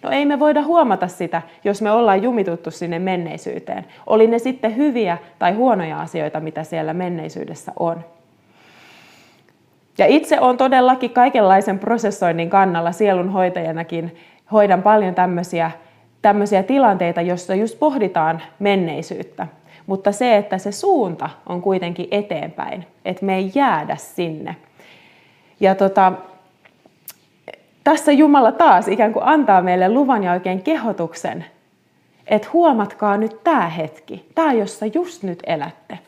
No 0.02 0.10
ei 0.10 0.26
me 0.26 0.38
voida 0.38 0.62
huomata 0.62 1.08
sitä, 1.08 1.42
jos 1.64 1.82
me 1.82 1.90
ollaan 1.90 2.22
jumituttu 2.22 2.70
sinne 2.70 2.98
menneisyyteen. 2.98 3.86
Oli 4.06 4.26
ne 4.26 4.38
sitten 4.38 4.76
hyviä 4.76 5.18
tai 5.38 5.52
huonoja 5.52 6.00
asioita, 6.00 6.40
mitä 6.40 6.64
siellä 6.64 6.94
menneisyydessä 6.94 7.72
on. 7.78 8.04
Ja 9.98 10.06
itse 10.06 10.40
on 10.40 10.56
todellakin 10.56 11.10
kaikenlaisen 11.10 11.78
prosessoinnin 11.78 12.50
kannalla 12.50 12.92
sielunhoitajanakin. 12.92 14.16
Hoidan 14.52 14.82
paljon 14.82 15.14
tämmöisiä, 15.14 15.70
tämmöisiä 16.22 16.62
tilanteita, 16.62 17.20
joissa 17.20 17.54
just 17.54 17.78
pohditaan 17.78 18.42
menneisyyttä. 18.58 19.46
Mutta 19.86 20.12
se, 20.12 20.36
että 20.36 20.58
se 20.58 20.72
suunta 20.72 21.30
on 21.46 21.62
kuitenkin 21.62 22.08
eteenpäin, 22.10 22.86
että 23.04 23.24
me 23.26 23.36
ei 23.36 23.52
jäädä 23.54 23.96
sinne. 23.96 24.56
Ja 25.60 25.74
tota, 25.74 26.12
tässä 27.84 28.12
Jumala 28.12 28.52
taas 28.52 28.88
ikään 28.88 29.12
kuin 29.12 29.24
antaa 29.26 29.62
meille 29.62 29.88
luvan 29.88 30.24
ja 30.24 30.32
oikein 30.32 30.62
kehotuksen, 30.62 31.44
että 32.26 32.48
huomatkaa 32.52 33.16
nyt 33.16 33.44
tämä 33.44 33.68
hetki, 33.68 34.26
tämä 34.34 34.52
jossa 34.52 34.86
just 34.86 35.22
nyt 35.22 35.42
elätte. 35.46 35.98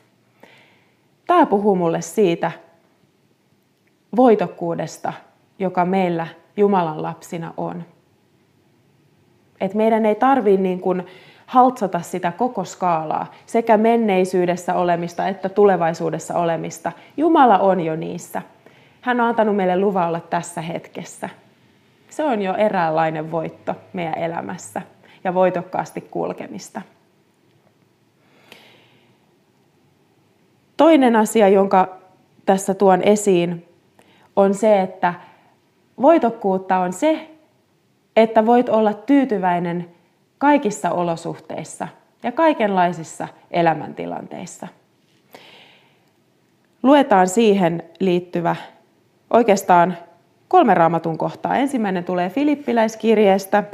Tämä 1.26 1.47
puhuu 1.47 1.76
mulle 1.76 2.00
siitä 2.02 2.52
voitokkuudesta, 4.16 5.12
joka 5.59 5.85
meillä 5.85 6.26
Jumalan 6.57 7.02
lapsina 7.02 7.54
on. 7.57 7.85
Et 9.61 9.75
meidän 9.75 10.07
ei 10.07 10.14
tarvitse 10.14 10.62
niin 10.62 10.81
kuin 10.81 11.07
haltsata 11.47 12.00
sitä 12.00 12.33
koko 12.33 12.64
skaalaa, 12.64 13.33
sekä 13.47 13.76
menneisyydessä 13.76 14.75
olemista 14.75 15.28
että 15.28 15.49
tulevaisuudessa 15.49 16.38
olemista. 16.38 16.93
Jumala 17.16 17.59
on 17.59 17.81
jo 17.81 17.97
niissä. 17.97 18.43
Hän 19.00 19.21
on 19.21 19.26
antanut 19.26 19.57
meille 19.57 19.81
luvan 19.81 20.23
tässä 20.31 20.61
hetkessä. 20.61 21.28
Se 22.14 22.25
on 22.25 22.42
jo 22.42 22.54
eräänlainen 22.54 23.30
voitto 23.30 23.75
meidän 23.92 24.18
elämässä 24.18 24.83
ja 25.25 25.35
voitokkaasti 25.35 26.00
kulkemista. 26.00 26.83
Toinen 30.76 31.16
asia, 31.16 31.49
jonka 31.49 31.97
tässä 32.47 32.75
tuon 32.75 33.02
esiin, 33.02 33.68
on 34.37 34.54
se, 34.54 34.80
että 34.80 35.14
voitokkuutta 36.02 36.78
on 36.78 36.92
se, 36.92 37.30
että 38.16 38.47
voit 38.47 38.68
olla 38.68 38.92
tyytyväinen 38.92 39.90
kaikissa 40.38 40.90
olosuhteissa 40.90 41.88
ja 42.23 42.33
kaikenlaisissa 42.33 43.28
elämäntilanteissa. 43.50 44.68
Luetaan 46.83 47.28
siihen 47.28 47.83
liittyvä 48.00 48.56
oikeastaan 49.30 49.97
kolme 50.49 50.75
raamatun 50.75 51.19
kohtaa. 51.19 51.57
Ensimmäinen 51.57 52.05
tulee 52.05 52.31
Filippiläiskirjeestä 52.31 53.65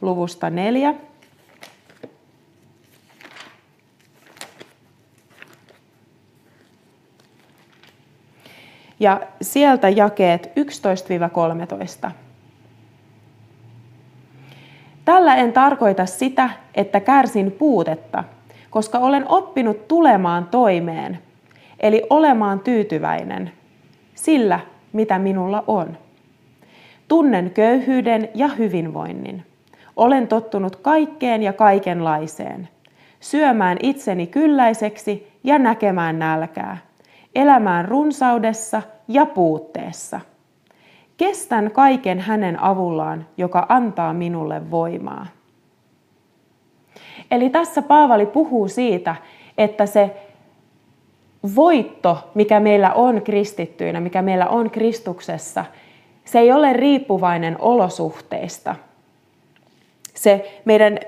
luvusta 0.00 0.50
neljä. 0.50 0.94
Ja 9.00 9.20
sieltä 9.42 9.88
jakeet 9.88 10.52
11-13. 12.06 12.10
Tällä 15.04 15.36
en 15.36 15.52
tarkoita 15.52 16.06
sitä, 16.06 16.50
että 16.74 17.00
kärsin 17.00 17.52
puutetta, 17.52 18.24
koska 18.70 18.98
olen 18.98 19.28
oppinut 19.28 19.88
tulemaan 19.88 20.46
toimeen, 20.46 21.18
eli 21.80 22.06
olemaan 22.10 22.60
tyytyväinen 22.60 23.52
sillä, 24.14 24.60
mitä 24.92 25.18
minulla 25.18 25.64
on. 25.66 25.98
Tunnen 27.10 27.50
köyhyyden 27.50 28.28
ja 28.34 28.48
hyvinvoinnin. 28.48 29.42
Olen 29.96 30.28
tottunut 30.28 30.76
kaikkeen 30.76 31.42
ja 31.42 31.52
kaikenlaiseen. 31.52 32.68
Syömään 33.20 33.78
itseni 33.82 34.26
kylläiseksi 34.26 35.32
ja 35.44 35.58
näkemään 35.58 36.18
nälkää. 36.18 36.78
Elämään 37.34 37.84
runsaudessa 37.84 38.82
ja 39.08 39.26
puutteessa. 39.26 40.20
Kestän 41.16 41.70
kaiken 41.70 42.20
hänen 42.20 42.62
avullaan, 42.62 43.26
joka 43.36 43.66
antaa 43.68 44.12
minulle 44.12 44.70
voimaa. 44.70 45.26
Eli 47.30 47.50
tässä 47.50 47.82
Paavali 47.82 48.26
puhuu 48.26 48.68
siitä, 48.68 49.16
että 49.58 49.86
se 49.86 50.16
voitto, 51.56 52.30
mikä 52.34 52.60
meillä 52.60 52.92
on 52.92 53.22
kristittyinä, 53.22 54.00
mikä 54.00 54.22
meillä 54.22 54.46
on 54.46 54.70
Kristuksessa, 54.70 55.64
se 56.24 56.38
ei 56.38 56.52
ole 56.52 56.72
riippuvainen 56.72 57.56
olosuhteista. 57.60 58.76
Se 60.14 60.60
meidän, 60.64 60.98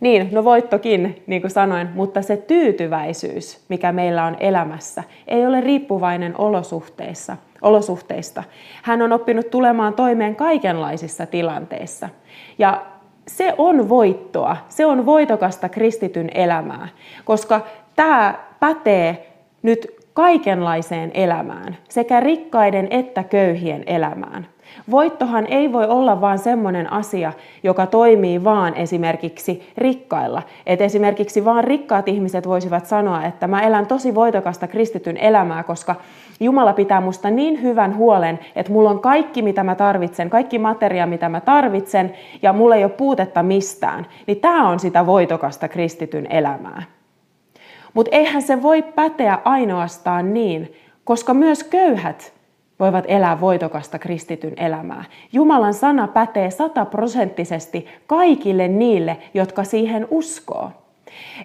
niin, 0.00 0.28
no 0.32 0.44
voittokin, 0.44 1.22
niin 1.26 1.40
kuin 1.40 1.50
sanoin, 1.50 1.88
mutta 1.94 2.22
se 2.22 2.36
tyytyväisyys, 2.36 3.60
mikä 3.68 3.92
meillä 3.92 4.24
on 4.24 4.36
elämässä, 4.40 5.02
ei 5.28 5.46
ole 5.46 5.60
riippuvainen 5.60 6.34
olosuhteissa, 6.38 7.36
olosuhteista. 7.62 8.44
Hän 8.82 9.02
on 9.02 9.12
oppinut 9.12 9.50
tulemaan 9.50 9.94
toimeen 9.94 10.36
kaikenlaisissa 10.36 11.26
tilanteissa. 11.26 12.08
Ja 12.58 12.86
se 13.28 13.54
on 13.58 13.88
voittoa, 13.88 14.56
se 14.68 14.86
on 14.86 15.06
voitokasta 15.06 15.68
kristityn 15.68 16.30
elämää, 16.34 16.88
koska 17.24 17.60
tämä 17.96 18.34
pätee 18.60 19.32
nyt 19.62 20.01
kaikenlaiseen 20.14 21.10
elämään, 21.14 21.76
sekä 21.88 22.20
rikkaiden 22.20 22.88
että 22.90 23.24
köyhien 23.24 23.82
elämään. 23.86 24.46
Voittohan 24.90 25.46
ei 25.46 25.72
voi 25.72 25.86
olla 25.86 26.20
vain 26.20 26.38
semmoinen 26.38 26.92
asia, 26.92 27.32
joka 27.62 27.86
toimii 27.86 28.44
vaan 28.44 28.74
esimerkiksi 28.74 29.72
rikkailla. 29.76 30.42
Et 30.66 30.80
esimerkiksi 30.80 31.44
vaan 31.44 31.64
rikkaat 31.64 32.08
ihmiset 32.08 32.48
voisivat 32.48 32.86
sanoa, 32.86 33.24
että 33.24 33.46
mä 33.46 33.62
elän 33.62 33.86
tosi 33.86 34.14
voitokasta 34.14 34.66
kristityn 34.66 35.16
elämää, 35.16 35.62
koska 35.62 35.94
Jumala 36.40 36.72
pitää 36.72 37.00
musta 37.00 37.30
niin 37.30 37.62
hyvän 37.62 37.96
huolen, 37.96 38.38
että 38.56 38.72
mulla 38.72 38.90
on 38.90 39.00
kaikki, 39.00 39.42
mitä 39.42 39.64
mä 39.64 39.74
tarvitsen, 39.74 40.30
kaikki 40.30 40.58
materia, 40.58 41.06
mitä 41.06 41.28
mä 41.28 41.40
tarvitsen, 41.40 42.14
ja 42.42 42.52
mulla 42.52 42.76
ei 42.76 42.84
ole 42.84 42.92
puutetta 42.92 43.42
mistään. 43.42 44.06
Niin 44.26 44.40
tämä 44.40 44.68
on 44.68 44.80
sitä 44.80 45.06
voitokasta 45.06 45.68
kristityn 45.68 46.26
elämää. 46.26 46.82
Mutta 47.94 48.16
eihän 48.16 48.42
se 48.42 48.62
voi 48.62 48.82
päteä 48.82 49.38
ainoastaan 49.44 50.34
niin, 50.34 50.74
koska 51.04 51.34
myös 51.34 51.64
köyhät 51.64 52.32
voivat 52.80 53.04
elää 53.08 53.40
voitokasta 53.40 53.98
kristityn 53.98 54.54
elämää. 54.56 55.04
Jumalan 55.32 55.74
sana 55.74 56.08
pätee 56.08 56.50
sataprosenttisesti 56.50 57.86
kaikille 58.06 58.68
niille, 58.68 59.16
jotka 59.34 59.64
siihen 59.64 60.06
uskoo. 60.10 60.70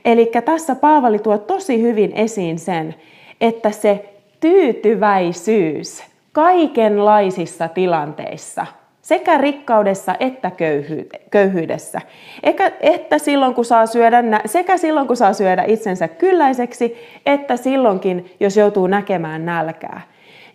Eli 0.06 0.32
tässä 0.46 0.76
Paavali 0.76 1.20
tuo 1.20 1.38
tosi 1.38 1.82
hyvin 1.82 2.12
esiin 2.16 2.60
sen, 2.60 2.96
että 3.42 3.72
se 3.72 4.14
tyytyväisyys 4.40 6.04
kaikenlaisissa 6.32 7.68
tilanteissa, 7.68 8.66
sekä 9.08 9.38
rikkaudessa 9.38 10.16
että 10.20 10.52
köyhyydessä, 11.32 12.02
Eikä, 12.44 12.72
että 12.80 13.18
silloin, 13.18 13.54
kun 13.54 13.66
saa 13.66 13.86
syödä, 13.86 14.24
sekä 14.46 14.78
silloin, 14.78 15.08
kun 15.08 15.18
saa 15.18 15.34
syödä 15.34 15.64
itsensä 15.68 16.08
kylläiseksi, 16.08 16.96
että 17.26 17.58
silloinkin, 17.58 18.32
jos 18.40 18.58
joutuu 18.58 18.88
näkemään 18.88 19.46
nälkää 19.46 20.02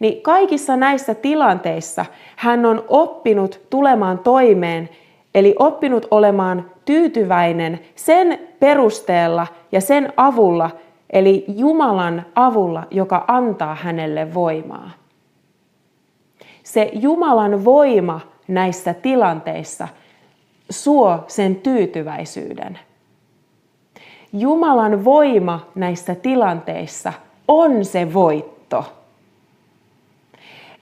niin 0.00 0.22
kaikissa 0.22 0.76
näissä 0.76 1.14
tilanteissa 1.14 2.04
hän 2.36 2.66
on 2.66 2.84
oppinut 2.88 3.60
tulemaan 3.70 4.18
toimeen, 4.18 4.88
eli 5.34 5.54
oppinut 5.58 6.06
olemaan 6.10 6.70
tyytyväinen 6.84 7.80
sen 7.94 8.38
perusteella 8.60 9.46
ja 9.72 9.80
sen 9.80 10.12
avulla, 10.16 10.70
eli 11.10 11.44
Jumalan 11.48 12.26
avulla, 12.34 12.86
joka 12.90 13.24
antaa 13.28 13.74
hänelle 13.74 14.34
voimaa. 14.34 14.90
Se 16.62 16.90
Jumalan 16.92 17.64
voima 17.64 18.31
näissä 18.48 18.94
tilanteissa 18.94 19.88
suo 20.70 21.24
sen 21.28 21.56
tyytyväisyyden. 21.56 22.78
Jumalan 24.32 25.04
voima 25.04 25.66
näissä 25.74 26.14
tilanteissa 26.14 27.12
on 27.48 27.84
se 27.84 28.14
voitto. 28.14 28.92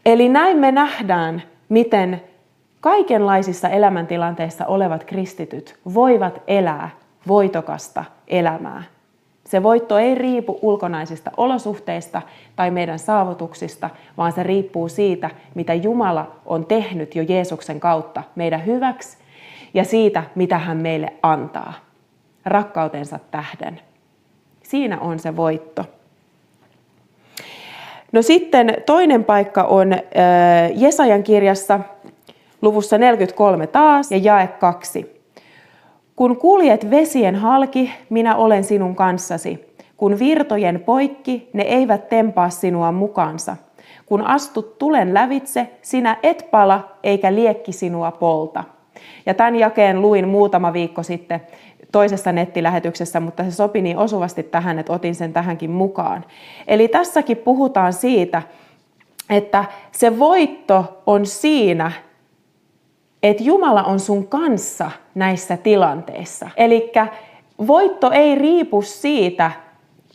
Eli 0.06 0.28
näin 0.28 0.58
me 0.58 0.72
nähdään, 0.72 1.42
miten 1.68 2.22
kaikenlaisissa 2.80 3.68
elämäntilanteissa 3.68 4.66
olevat 4.66 5.04
kristityt 5.04 5.78
voivat 5.94 6.42
elää 6.46 6.90
voitokasta 7.28 8.04
elämää. 8.28 8.82
Se 9.50 9.62
voitto 9.62 9.98
ei 9.98 10.14
riipu 10.14 10.58
ulkonaisista 10.62 11.30
olosuhteista 11.36 12.22
tai 12.56 12.70
meidän 12.70 12.98
saavutuksista, 12.98 13.90
vaan 14.16 14.32
se 14.32 14.42
riippuu 14.42 14.88
siitä, 14.88 15.30
mitä 15.54 15.74
Jumala 15.74 16.36
on 16.46 16.66
tehnyt 16.66 17.14
jo 17.14 17.22
Jeesuksen 17.28 17.80
kautta 17.80 18.22
meidän 18.34 18.66
hyväksi 18.66 19.18
ja 19.74 19.84
siitä, 19.84 20.24
mitä 20.34 20.58
hän 20.58 20.76
meille 20.76 21.12
antaa 21.22 21.72
rakkautensa 22.44 23.18
tähden. 23.30 23.80
Siinä 24.62 25.00
on 25.00 25.18
se 25.18 25.36
voitto. 25.36 25.84
No 28.12 28.22
sitten 28.22 28.74
toinen 28.86 29.24
paikka 29.24 29.62
on 29.62 29.92
Jesajan 30.74 31.22
kirjassa 31.22 31.80
luvussa 32.62 32.98
43 32.98 33.66
taas 33.66 34.10
ja 34.12 34.18
jae 34.18 34.46
2. 34.46 35.19
Kun 36.20 36.36
kuljet 36.36 36.90
vesien 36.90 37.34
halki, 37.34 37.92
minä 38.10 38.36
olen 38.36 38.64
sinun 38.64 38.96
kanssasi. 38.96 39.74
Kun 39.96 40.18
virtojen 40.18 40.80
poikki, 40.80 41.50
ne 41.52 41.62
eivät 41.62 42.08
tempaa 42.08 42.50
sinua 42.50 42.92
mukaansa. 42.92 43.56
Kun 44.06 44.26
astut 44.26 44.78
tulen 44.78 45.14
lävitse, 45.14 45.70
sinä 45.82 46.16
et 46.22 46.48
pala 46.50 46.88
eikä 47.02 47.34
liekki 47.34 47.72
sinua 47.72 48.10
polta. 48.10 48.64
Ja 49.26 49.34
tämän 49.34 49.56
jakeen 49.56 50.02
luin 50.02 50.28
muutama 50.28 50.72
viikko 50.72 51.02
sitten 51.02 51.40
toisessa 51.92 52.32
nettilähetyksessä, 52.32 53.20
mutta 53.20 53.44
se 53.44 53.50
sopi 53.50 53.82
niin 53.82 53.98
osuvasti 53.98 54.42
tähän, 54.42 54.78
että 54.78 54.92
otin 54.92 55.14
sen 55.14 55.32
tähänkin 55.32 55.70
mukaan. 55.70 56.24
Eli 56.66 56.88
tässäkin 56.88 57.36
puhutaan 57.36 57.92
siitä, 57.92 58.42
että 59.30 59.64
se 59.92 60.18
voitto 60.18 61.02
on 61.06 61.26
siinä, 61.26 61.92
että 63.22 63.42
Jumala 63.42 63.82
on 63.82 64.00
sun 64.00 64.26
kanssa 64.26 64.90
näissä 65.14 65.56
tilanteissa. 65.56 66.50
Eli 66.56 66.92
voitto 67.66 68.10
ei 68.10 68.34
riipu 68.34 68.82
siitä, 68.82 69.50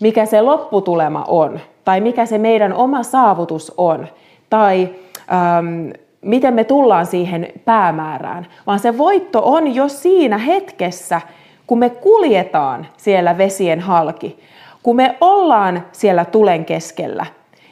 mikä 0.01 0.25
se 0.25 0.41
lopputulema 0.41 1.25
on, 1.27 1.59
tai 1.83 2.01
mikä 2.01 2.25
se 2.25 2.37
meidän 2.37 2.73
oma 2.73 3.03
saavutus 3.03 3.73
on, 3.77 4.07
tai 4.49 4.89
ähm, 5.33 5.89
miten 6.21 6.53
me 6.53 6.63
tullaan 6.63 7.05
siihen 7.05 7.47
päämäärään, 7.65 8.47
vaan 8.67 8.79
se 8.79 8.97
voitto 8.97 9.41
on 9.45 9.75
jo 9.75 9.87
siinä 9.87 10.37
hetkessä, 10.37 11.21
kun 11.67 11.79
me 11.79 11.89
kuljetaan 11.89 12.87
siellä 12.97 13.37
vesien 13.37 13.79
halki, 13.79 14.39
kun 14.83 14.95
me 14.95 15.17
ollaan 15.21 15.85
siellä 15.91 16.25
tulen 16.25 16.65
keskellä, 16.65 17.25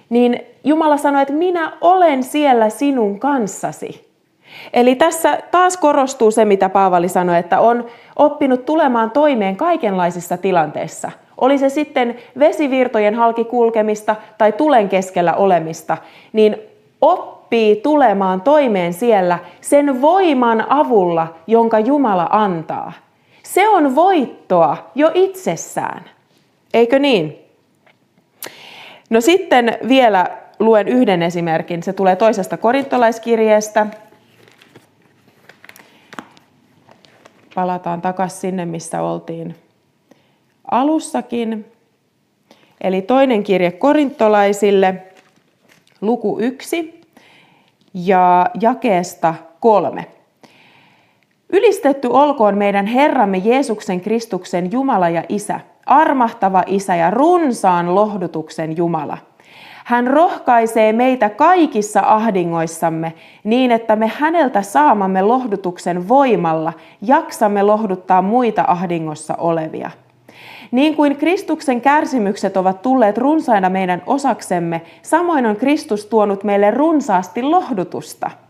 niin 0.10 0.39
Jumala 0.63 0.98
sanoi, 0.98 1.22
että 1.22 1.34
minä 1.34 1.74
olen 1.82 2.24
siellä 2.24 2.69
sinun 2.69 3.19
kanssasi. 3.19 4.12
Eli 4.74 4.96
tässä 4.96 5.39
taas 5.52 5.78
korostuu 5.78 6.32
se, 6.32 6.46
mitä 6.46 6.70
Paavali 6.70 7.10
sanoi, 7.10 7.39
että 7.39 7.60
on 7.60 7.86
oppinut 8.16 8.66
tulemaan 8.66 9.12
toimeen 9.12 9.56
kaikenlaisissa 9.56 10.38
tilanteissa. 10.38 11.12
Oli 11.38 11.58
se 11.58 11.70
sitten 11.70 12.16
vesivirtojen 12.39 13.16
halki 13.16 13.44
kulkemista 13.44 14.16
tai 14.38 14.52
tulen 14.52 14.89
keskellä 14.89 15.34
olemista, 15.34 15.98
niin 16.34 16.58
oppii 17.02 17.76
tulemaan 17.76 18.42
toimeen 18.42 18.94
siellä 18.94 19.39
sen 19.62 20.02
voiman 20.02 20.66
avulla, 20.70 21.28
jonka 21.48 21.80
Jumala 21.80 22.28
antaa. 22.32 22.92
Se 23.44 23.70
on 23.70 23.96
voittoa 23.96 24.78
jo 24.96 25.12
itsessään. 25.13 26.04
Eikö 26.74 27.00
niin? 27.00 27.39
No 29.10 29.22
sitten 29.22 29.78
vielä 29.88 30.26
luen 30.60 30.88
yhden 30.88 31.24
esimerkin. 31.24 31.84
Se 31.84 31.94
tulee 31.94 32.16
toisesta 32.16 32.58
korintolaiskirjeestä. 32.58 33.88
Palataan 37.56 38.02
takaisin 38.02 38.39
sinne, 38.39 38.66
missä 38.66 39.02
oltiin 39.02 39.56
alussakin. 40.72 41.66
Eli 42.82 43.02
toinen 43.02 43.44
kirje 43.44 43.72
korintolaisille, 43.72 45.04
luku 46.02 46.39
1 46.39 47.02
ja 47.94 48.46
jakeesta 48.62 49.36
kolme. 49.60 50.06
Ylistetty 51.50 52.08
olkoon 52.08 52.58
meidän 52.58 52.86
Herramme 52.86 53.38
Jeesuksen 53.38 54.02
Kristuksen 54.02 54.72
Jumala 54.72 55.10
ja 55.10 55.24
Isä, 55.30 55.60
armahtava 55.86 56.63
Isä 56.68 56.96
ja 56.96 57.12
runsaan 57.12 57.96
lohdutuksen 57.96 58.78
Jumala. 58.78 59.18
Hän 59.84 60.08
rohkaisee 60.08 60.93
meitä 60.93 61.30
kaikissa 61.30 62.02
ahdingoissamme 62.06 63.13
niin, 63.43 63.72
että 63.72 63.96
me 63.96 64.12
häneltä 64.15 64.62
saamamme 64.62 65.22
lohdutuksen 65.22 66.08
voimalla 66.08 66.74
jaksamme 67.02 67.63
lohduttaa 67.63 68.22
muita 68.22 68.63
ahdingossa 68.67 69.36
olevia. 69.38 69.91
Niin 70.72 70.96
kuin 70.96 71.15
Kristuksen 71.15 71.82
kärsimykset 71.82 72.58
ovat 72.58 72.82
tulleet 72.82 73.17
runsaina 73.17 73.69
meidän 73.69 74.04
osaksemme, 74.06 74.82
samoin 75.02 75.46
on 75.46 75.56
Kristus 75.56 76.06
tuonut 76.06 76.43
meille 76.43 76.72
runsaasti 76.72 77.43
lohdutusta– 77.43 78.32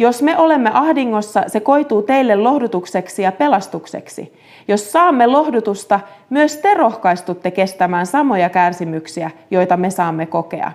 jos 0.00 0.22
me 0.22 0.38
olemme 0.38 0.70
ahdingossa, 0.74 1.44
se 1.46 1.60
koituu 1.60 2.02
teille 2.02 2.36
lohdutukseksi 2.36 3.22
ja 3.22 3.32
pelastukseksi. 3.32 4.32
Jos 4.68 4.92
saamme 4.92 5.26
lohdutusta, 5.26 6.00
myös 6.30 6.56
te 6.56 6.74
rohkaistutte 6.74 7.50
kestämään 7.50 8.06
samoja 8.06 8.48
kärsimyksiä, 8.48 9.30
joita 9.50 9.76
me 9.76 9.90
saamme 9.90 10.26
kokea. 10.26 10.72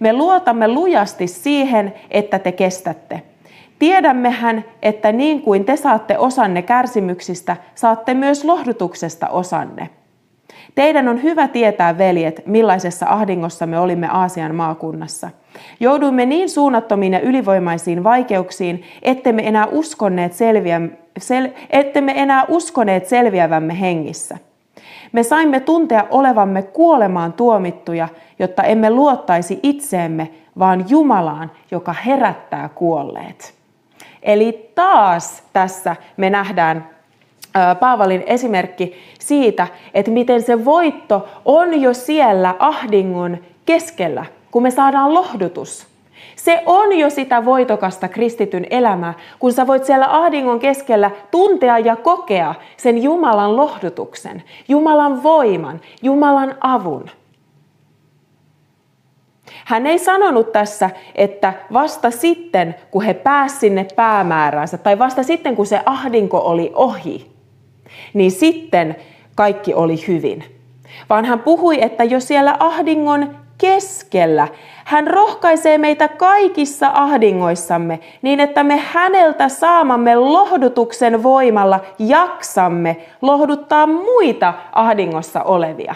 Me 0.00 0.12
luotamme 0.12 0.68
lujasti 0.68 1.26
siihen, 1.26 1.94
että 2.10 2.38
te 2.38 2.52
kestätte. 2.52 3.22
Tiedämmehän, 3.78 4.64
että 4.82 5.12
niin 5.12 5.42
kuin 5.42 5.64
te 5.64 5.76
saatte 5.76 6.18
osanne 6.18 6.62
kärsimyksistä, 6.62 7.56
saatte 7.74 8.14
myös 8.14 8.44
lohdutuksesta 8.44 9.28
osanne. 9.28 9.90
Teidän 10.74 11.08
on 11.08 11.22
hyvä 11.22 11.48
tietää, 11.48 11.98
veljet, 11.98 12.46
millaisessa 12.46 13.06
ahdingossa 13.08 13.66
me 13.66 13.78
olimme 13.78 14.08
Aasian 14.08 14.54
maakunnassa– 14.54 15.30
Jouduimme 15.80 16.26
niin 16.26 16.50
suunnattomiin 16.50 17.12
ja 17.12 17.20
ylivoimaisiin 17.20 18.04
vaikeuksiin, 18.04 18.82
ettemme 19.02 19.48
enää 19.48 19.66
uskoneet, 19.66 20.32
selviä, 20.32 20.80
sel, 21.18 21.48
ettemme 21.70 22.12
enää 22.16 22.44
uskoneet 22.48 23.06
selviävämme 23.06 23.80
hengissä. 23.80 24.38
Me 25.12 25.22
saimme 25.22 25.60
tuntea 25.60 26.06
olevamme 26.10 26.62
kuolemaan 26.62 27.32
tuomittuja, 27.32 28.08
jotta 28.38 28.62
emme 28.62 28.90
luottaisi 28.90 29.60
itseemme, 29.62 30.30
vaan 30.58 30.84
Jumalaan, 30.88 31.50
joka 31.70 31.92
herättää 31.92 32.68
kuolleet. 32.74 33.54
Eli 34.22 34.70
taas 34.74 35.42
tässä 35.52 35.96
me 36.16 36.30
nähdään 36.30 36.88
Paavalin 37.80 38.22
esimerkki 38.26 38.94
siitä, 39.20 39.66
että 39.94 40.10
miten 40.10 40.42
se 40.42 40.64
voitto 40.64 41.28
on 41.44 41.80
jo 41.80 41.94
siellä 41.94 42.54
ahdingon 42.58 43.38
keskellä, 43.66 44.24
kun 44.54 44.62
me 44.62 44.70
saadaan 44.70 45.14
lohdutus. 45.14 45.86
Se 46.36 46.62
on 46.66 46.98
jo 46.98 47.10
sitä 47.10 47.44
voitokasta 47.44 48.08
kristityn 48.08 48.66
elämää, 48.70 49.14
kun 49.38 49.52
sä 49.52 49.66
voit 49.66 49.84
siellä 49.84 50.06
ahdingon 50.10 50.58
keskellä 50.58 51.10
tuntea 51.30 51.78
ja 51.78 51.96
kokea 51.96 52.54
sen 52.76 53.02
Jumalan 53.02 53.56
lohdutuksen, 53.56 54.42
Jumalan 54.68 55.22
voiman, 55.22 55.80
Jumalan 56.02 56.54
avun. 56.60 57.10
Hän 59.64 59.86
ei 59.86 59.98
sanonut 59.98 60.52
tässä, 60.52 60.90
että 61.14 61.52
vasta 61.72 62.10
sitten, 62.10 62.74
kun 62.90 63.02
he 63.02 63.14
pääsivät 63.14 63.60
sinne 63.60 63.86
päämääränsä, 63.96 64.78
tai 64.78 64.98
vasta 64.98 65.22
sitten, 65.22 65.56
kun 65.56 65.66
se 65.66 65.80
ahdinko 65.86 66.38
oli 66.38 66.72
ohi, 66.74 67.30
niin 68.12 68.30
sitten 68.30 68.96
kaikki 69.34 69.74
oli 69.74 70.06
hyvin. 70.08 70.44
Vaan 71.10 71.24
hän 71.24 71.40
puhui, 71.40 71.82
että 71.82 72.04
jo 72.04 72.20
siellä 72.20 72.56
ahdingon 72.60 73.43
keskellä 73.64 74.48
hän 74.84 75.06
rohkaisee 75.06 75.78
meitä 75.78 76.08
kaikissa 76.08 76.90
ahdingoissamme 76.94 78.00
niin, 78.22 78.40
että 78.40 78.62
me 78.62 78.76
häneltä 78.76 79.48
saamamme 79.48 80.16
lohdutuksen 80.16 81.22
voimalla 81.22 81.80
jaksamme 81.98 82.96
lohduttaa 83.22 83.86
muita 83.86 84.54
ahdingossa 84.72 85.42
olevia. 85.42 85.94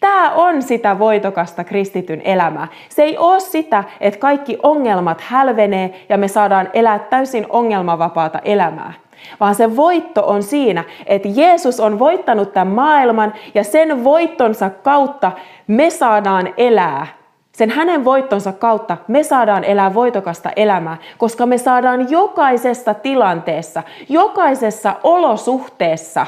Tämä 0.00 0.30
on 0.30 0.62
sitä 0.62 0.98
voitokasta 0.98 1.64
kristityn 1.64 2.20
elämää. 2.24 2.68
Se 2.88 3.02
ei 3.02 3.18
ole 3.18 3.40
sitä, 3.40 3.84
että 4.00 4.20
kaikki 4.20 4.58
ongelmat 4.62 5.20
hälvenee 5.20 6.06
ja 6.08 6.18
me 6.18 6.28
saadaan 6.28 6.70
elää 6.72 6.98
täysin 6.98 7.46
ongelmavapaata 7.48 8.38
elämää. 8.44 8.92
Vaan 9.40 9.54
se 9.54 9.76
voitto 9.76 10.22
on 10.26 10.42
siinä, 10.42 10.84
että 11.06 11.28
Jeesus 11.34 11.80
on 11.80 11.98
voittanut 11.98 12.52
tämän 12.52 12.74
maailman 12.74 13.34
ja 13.54 13.64
sen 13.64 14.04
voittonsa 14.04 14.70
kautta 14.70 15.32
me 15.66 15.90
saadaan 15.90 16.54
elää. 16.56 17.06
Sen 17.52 17.70
hänen 17.70 18.04
voittonsa 18.04 18.52
kautta 18.52 18.96
me 19.08 19.22
saadaan 19.22 19.64
elää 19.64 19.94
voitokasta 19.94 20.50
elämää, 20.56 20.96
koska 21.18 21.46
me 21.46 21.58
saadaan 21.58 22.10
jokaisessa 22.10 22.94
tilanteessa, 22.94 23.82
jokaisessa 24.08 24.94
olosuhteessa 25.02 26.26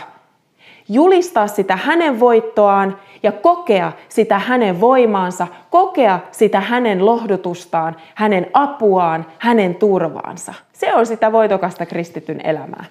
julistaa 0.88 1.46
sitä 1.46 1.76
hänen 1.76 2.20
voittoaan 2.20 2.98
ja 3.22 3.32
kokea 3.32 3.92
sitä 4.08 4.38
hänen 4.38 4.80
voimaansa, 4.80 5.46
kokea 5.70 6.20
sitä 6.30 6.60
hänen 6.60 7.06
lohdutustaan, 7.06 7.96
hänen 8.14 8.46
apuaan, 8.52 9.26
hänen 9.38 9.74
turvaansa. 9.74 10.54
Se 10.72 10.94
on 10.94 11.06
sitä 11.06 11.32
voitokasta 11.32 11.86
kristityn 11.86 12.40
elämää. 12.40 12.84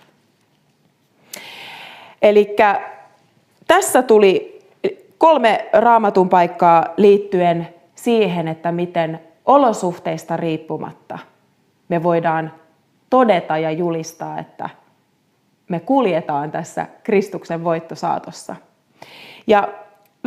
Eli 2.22 2.56
tässä 3.68 4.02
tuli 4.02 4.62
kolme 5.18 5.70
raamatun 5.74 6.30
paikkaa 6.30 6.86
liittyen 6.98 7.68
siihen, 7.96 8.48
että 8.48 8.72
miten 8.72 9.20
olosuhteista 9.46 10.38
riippumatta 10.38 11.20
me 11.90 12.04
voidaan 12.04 12.52
todeta 13.10 13.58
ja 13.58 13.72
julistaa, 13.72 14.40
että 14.40 14.70
me 15.70 15.80
kuljetaan 15.80 16.52
tässä 16.52 16.88
Kristuksen 17.04 17.64
voittosaatossa. 17.64 18.56
Ja 19.48 19.68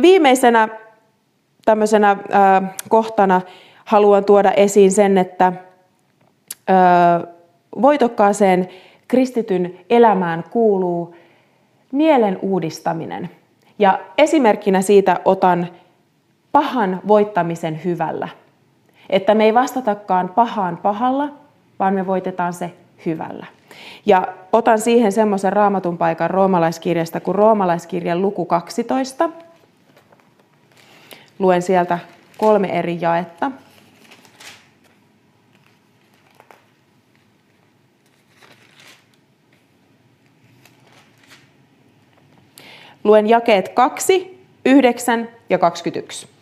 viimeisenä 0.01 0.69
tämmöisenä 1.65 2.17
kohtana 2.89 3.41
haluan 3.85 4.25
tuoda 4.25 4.51
esiin 4.51 4.91
sen, 4.91 5.17
että 5.17 5.53
voitokkaaseen 7.81 8.69
kristityn 9.07 9.79
elämään 9.89 10.43
kuuluu 10.49 11.15
mielen 11.91 12.39
uudistaminen. 12.41 13.29
Ja 13.79 13.99
esimerkkinä 14.17 14.81
siitä 14.81 15.19
otan 15.25 15.67
pahan 16.51 17.01
voittamisen 17.07 17.83
hyvällä. 17.85 18.27
Että 19.09 19.35
me 19.35 19.45
ei 19.45 19.53
vastatakaan 19.53 20.29
pahaan 20.29 20.77
pahalla, 20.77 21.29
vaan 21.79 21.93
me 21.93 22.07
voitetaan 22.07 22.53
se 22.53 22.73
hyvällä. 23.05 23.45
Ja 24.05 24.27
otan 24.53 24.79
siihen 24.79 25.11
semmoisen 25.11 25.53
raamatun 25.53 25.97
paikan 25.97 26.29
roomalaiskirjasta 26.29 27.19
kuin 27.19 27.35
roomalaiskirjan 27.35 28.21
luku 28.21 28.45
12. 28.45 29.29
Luen 31.39 31.61
sieltä 31.61 31.99
kolme 32.37 32.67
eri 32.79 32.97
jaetta. 33.01 33.51
Luen 43.03 43.29
jakeet 43.29 43.69
2, 43.69 44.39
9 44.65 45.27
ja 45.49 45.57
21. 45.57 46.38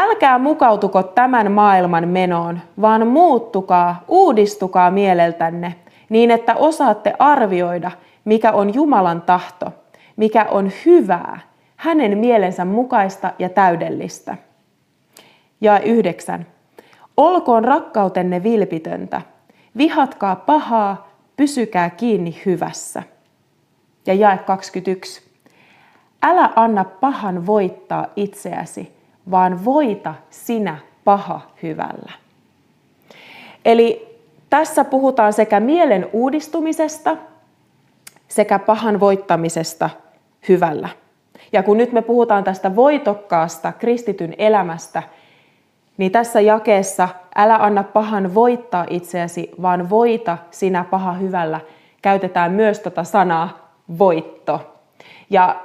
Älkää 0.00 0.38
mukautuko 0.38 1.02
tämän 1.02 1.52
maailman 1.52 2.08
menoon, 2.08 2.60
vaan 2.80 3.06
muuttukaa, 3.06 4.04
uudistukaa 4.08 4.90
mieleltänne, 4.90 5.74
niin 6.08 6.30
että 6.30 6.54
osaatte 6.54 7.14
arvioida, 7.18 7.90
mikä 8.24 8.52
on 8.52 8.74
Jumalan 8.74 9.22
tahto, 9.22 9.72
mikä 10.16 10.46
on 10.50 10.70
hyvää, 10.86 11.40
hänen 11.76 12.18
mielensä 12.18 12.64
mukaista 12.64 13.32
ja 13.38 13.48
täydellistä. 13.48 14.36
Ja 15.60 15.80
yhdeksän. 15.80 16.46
Olkoon 17.16 17.64
rakkautenne 17.64 18.42
vilpitöntä. 18.42 19.22
Vihatkaa 19.76 20.36
pahaa, 20.36 21.08
pysykää 21.36 21.90
kiinni 21.90 22.42
hyvässä. 22.46 23.02
Ja 24.06 24.14
jae 24.14 24.38
21. 24.38 25.22
Älä 26.22 26.50
anna 26.56 26.84
pahan 26.84 27.46
voittaa 27.46 28.06
itseäsi, 28.16 28.97
vaan 29.30 29.64
voita 29.64 30.14
sinä 30.30 30.78
paha 31.04 31.40
hyvällä. 31.62 32.12
Eli 33.64 34.18
tässä 34.50 34.84
puhutaan 34.84 35.32
sekä 35.32 35.60
mielen 35.60 36.08
uudistumisesta 36.12 37.16
sekä 38.28 38.58
pahan 38.58 39.00
voittamisesta 39.00 39.90
hyvällä. 40.48 40.88
Ja 41.52 41.62
kun 41.62 41.76
nyt 41.76 41.92
me 41.92 42.02
puhutaan 42.02 42.44
tästä 42.44 42.76
voitokkaasta 42.76 43.72
kristityn 43.72 44.34
elämästä, 44.38 45.02
niin 45.96 46.12
tässä 46.12 46.40
jakeessa 46.40 47.08
älä 47.36 47.56
anna 47.56 47.82
pahan 47.82 48.34
voittaa 48.34 48.86
itseäsi, 48.90 49.50
vaan 49.62 49.90
voita 49.90 50.38
sinä 50.50 50.84
paha 50.84 51.12
hyvällä. 51.12 51.60
Käytetään 52.02 52.52
myös 52.52 52.80
tota 52.80 53.04
sanaa 53.04 53.72
voitto. 53.98 54.80
Ja 55.30 55.56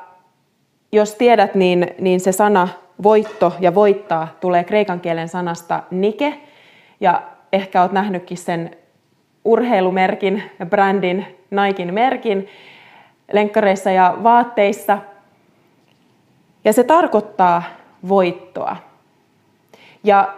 jos 0.91 1.15
tiedät, 1.15 1.55
niin, 1.55 1.87
niin 1.99 2.19
se 2.19 2.31
sana 2.31 2.67
voitto 3.03 3.53
ja 3.59 3.75
voittaa 3.75 4.27
tulee 4.39 4.63
kreikan 4.63 4.99
kielen 4.99 5.29
sanasta 5.29 5.83
nike. 5.91 6.39
Ja 6.99 7.21
ehkä 7.53 7.81
olet 7.81 7.91
nähnytkin 7.91 8.37
sen 8.37 8.77
urheilumerkin 9.45 10.43
brändin, 10.65 11.25
Naikin 11.51 11.93
merkin 11.93 12.47
lenkkareissa 13.31 13.91
ja 13.91 14.17
vaatteissa. 14.23 14.97
Ja 16.65 16.73
se 16.73 16.83
tarkoittaa 16.83 17.63
voittoa. 18.07 18.75
Ja 20.03 20.33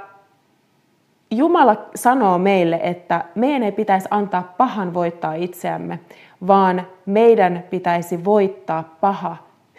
Jumala 1.32 1.86
sanoo 1.96 2.38
meille, 2.38 2.80
että 2.84 3.26
meidän 3.36 3.64
ei 3.64 3.72
pitäisi 3.72 4.08
antaa 4.12 4.54
pahan 4.58 4.94
voittaa 4.94 5.34
itseämme, 5.34 6.00
vaan 6.48 6.88
meidän 7.06 7.64
pitäisi 7.70 8.26
voittaa 8.26 8.84
paha 9.02 9.38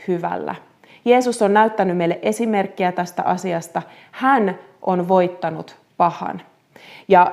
hyvällä. 0.08 0.54
Jeesus 1.06 1.42
on 1.42 1.54
näyttänyt 1.54 1.96
meille 1.96 2.18
esimerkkiä 2.22 2.92
tästä 2.92 3.22
asiasta. 3.22 3.82
Hän 4.12 4.58
on 4.82 5.08
voittanut 5.08 5.76
pahan. 5.96 6.42
Ja 7.08 7.32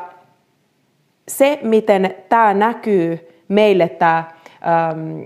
se, 1.27 1.59
miten 1.63 2.15
tämä 2.29 2.53
näkyy 2.53 3.29
meille, 3.47 3.89
tämä, 3.89 4.23
ähm, 4.67 5.21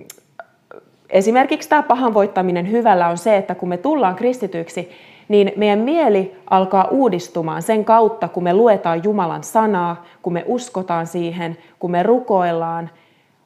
esimerkiksi 1.10 1.70
tämä 1.70 1.84
pahan 1.84 2.14
voittaminen 2.14 2.72
hyvällä 2.72 3.08
on 3.08 3.18
se, 3.18 3.38
että 3.38 3.56
kun 3.56 3.70
me 3.70 3.78
tullaan 3.78 4.16
kristityksi, 4.16 4.92
niin 5.28 5.52
meidän 5.56 5.80
mieli 5.80 6.36
alkaa 6.50 6.88
uudistumaan 6.92 7.62
sen 7.62 7.86
kautta, 7.86 8.28
kun 8.28 8.44
me 8.44 8.54
luetaan 8.54 9.04
Jumalan 9.04 9.44
sanaa, 9.44 10.06
kun 10.22 10.34
me 10.34 10.44
uskotaan 10.48 11.08
siihen, 11.08 11.58
kun 11.80 11.92
me 11.92 12.04
rukoillaan, 12.04 12.90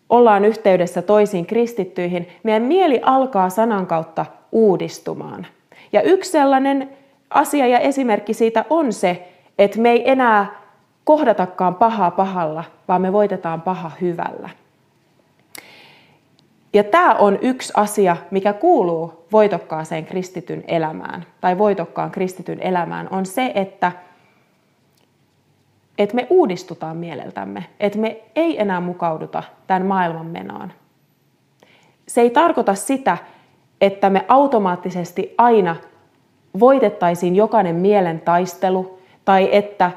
ollaan 0.09 0.45
yhteydessä 0.45 1.01
toisiin 1.01 1.45
kristittyihin, 1.45 2.27
meidän 2.43 2.63
mieli 2.63 2.99
alkaa 3.03 3.49
sanan 3.49 3.87
kautta 3.87 4.25
uudistumaan. 4.51 5.47
Ja 5.93 6.01
yksi 6.01 6.31
sellainen 6.31 6.89
asia 7.29 7.67
ja 7.67 7.79
esimerkki 7.79 8.33
siitä 8.33 8.65
on 8.69 8.93
se, 8.93 9.27
että 9.59 9.79
me 9.79 9.91
ei 9.91 10.09
enää 10.11 10.61
kohdatakaan 11.03 11.75
pahaa 11.75 12.11
pahalla, 12.11 12.63
vaan 12.87 13.01
me 13.01 13.13
voitetaan 13.13 13.61
paha 13.61 13.91
hyvällä. 14.01 14.49
Ja 16.73 16.83
tämä 16.83 17.13
on 17.13 17.39
yksi 17.41 17.73
asia, 17.75 18.17
mikä 18.31 18.53
kuuluu 18.53 19.25
voitokkaaseen 19.31 20.05
kristityn 20.05 20.63
elämään, 20.67 21.25
tai 21.41 21.57
voitokkaan 21.57 22.11
kristityn 22.11 22.59
elämään, 22.59 23.07
on 23.11 23.25
se, 23.25 23.51
että, 23.55 23.91
että 25.97 26.15
me 26.15 26.27
uudistutaan 26.29 26.97
mieleltämme, 26.97 27.65
että 27.79 27.99
me 27.99 28.21
ei 28.35 28.61
enää 28.61 28.81
mukauduta 28.81 29.43
tämän 29.67 29.85
maailman 29.85 30.25
menoon. 30.25 30.73
Se 32.07 32.21
ei 32.21 32.29
tarkoita 32.29 32.75
sitä, 32.75 33.17
että 33.81 34.09
me 34.09 34.25
automaattisesti 34.27 35.35
aina 35.37 35.75
voitettaisiin 36.59 37.35
jokainen 37.35 37.75
mielen 37.75 38.19
taistelu, 38.19 38.99
tai 39.25 39.49
että 39.51 39.91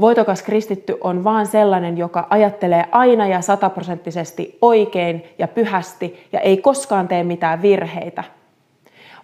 voitokas 0.00 0.42
kristitty 0.42 0.98
on 1.00 1.24
vaan 1.24 1.46
sellainen, 1.46 1.98
joka 1.98 2.26
ajattelee 2.30 2.84
aina 2.90 3.26
ja 3.26 3.40
sataprosenttisesti 3.40 4.58
oikein 4.62 5.24
ja 5.38 5.48
pyhästi 5.48 6.28
ja 6.32 6.40
ei 6.40 6.56
koskaan 6.56 7.08
tee 7.08 7.24
mitään 7.24 7.62
virheitä. 7.62 8.24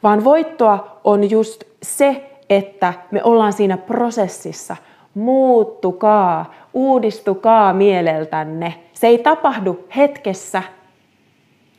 Vaan 0.03 0.25
voittoa 0.25 1.01
on 1.05 1.31
just 1.31 1.65
se, 1.83 2.31
että 2.51 2.95
me 3.11 3.23
ollaan 3.25 3.53
siinä 3.53 3.77
prosessissa. 3.77 4.77
Muuttukaa, 5.15 6.55
uudistukaa 6.75 7.73
mieleltänne. 7.73 8.75
Se 8.93 9.07
ei 9.07 9.19
tapahdu 9.19 9.85
hetkessä. 9.97 10.63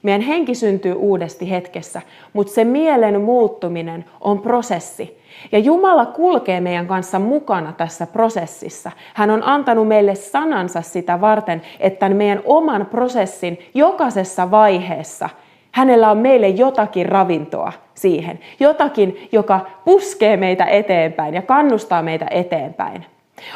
Meidän 0.06 0.22
henki 0.22 0.56
syntyy 0.56 0.94
uudesti 0.94 1.50
hetkessä, 1.50 2.02
mutta 2.34 2.54
se 2.54 2.64
mielen 2.64 3.22
muuttuminen 3.22 4.06
on 4.22 4.40
prosessi. 4.40 5.22
Ja 5.52 5.60
Jumala 5.60 6.06
kulkee 6.06 6.62
meidän 6.62 6.88
kanssa 6.88 7.20
mukana 7.20 7.74
tässä 7.74 8.08
prosessissa. 8.08 8.92
Hän 9.14 9.30
on 9.32 9.44
antanut 9.44 9.88
meille 9.88 10.16
sanansa 10.16 10.82
sitä 10.82 11.22
varten, 11.22 11.62
että 11.80 12.10
meidän 12.10 12.42
oman 12.46 12.86
prosessin 12.86 13.60
jokaisessa 13.74 14.52
vaiheessa 14.52 15.30
hänellä 15.72 16.12
on 16.12 16.18
meille 16.18 16.50
jotakin 16.50 17.06
ravintoa 17.06 17.74
siihen. 17.94 18.40
Jotakin, 18.60 19.28
joka 19.32 19.60
puskee 19.86 20.38
meitä 20.38 20.66
eteenpäin 20.66 21.34
ja 21.34 21.42
kannustaa 21.42 22.02
meitä 22.02 22.28
eteenpäin. 22.32 23.06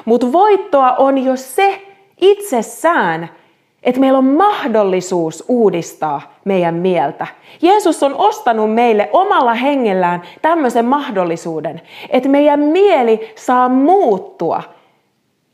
Mutta 0.06 0.32
voittoa 0.32 0.92
on 0.92 1.18
jo 1.18 1.36
se 1.36 1.82
itsessään, 2.22 3.30
että 3.84 4.02
meillä 4.02 4.18
on 4.18 4.26
mahdollisuus 4.26 5.44
uudistaa 5.48 6.22
meidän 6.46 6.76
mieltä. 6.76 7.28
Jeesus 7.62 8.04
on 8.04 8.16
ostanut 8.16 8.74
meille 8.74 9.10
omalla 9.14 9.54
hengellään 9.54 10.22
tämmöisen 10.42 10.86
mahdollisuuden, 10.86 11.82
että 12.10 12.30
meidän 12.30 12.60
mieli 12.60 13.34
saa 13.36 13.70
muuttua 13.70 14.64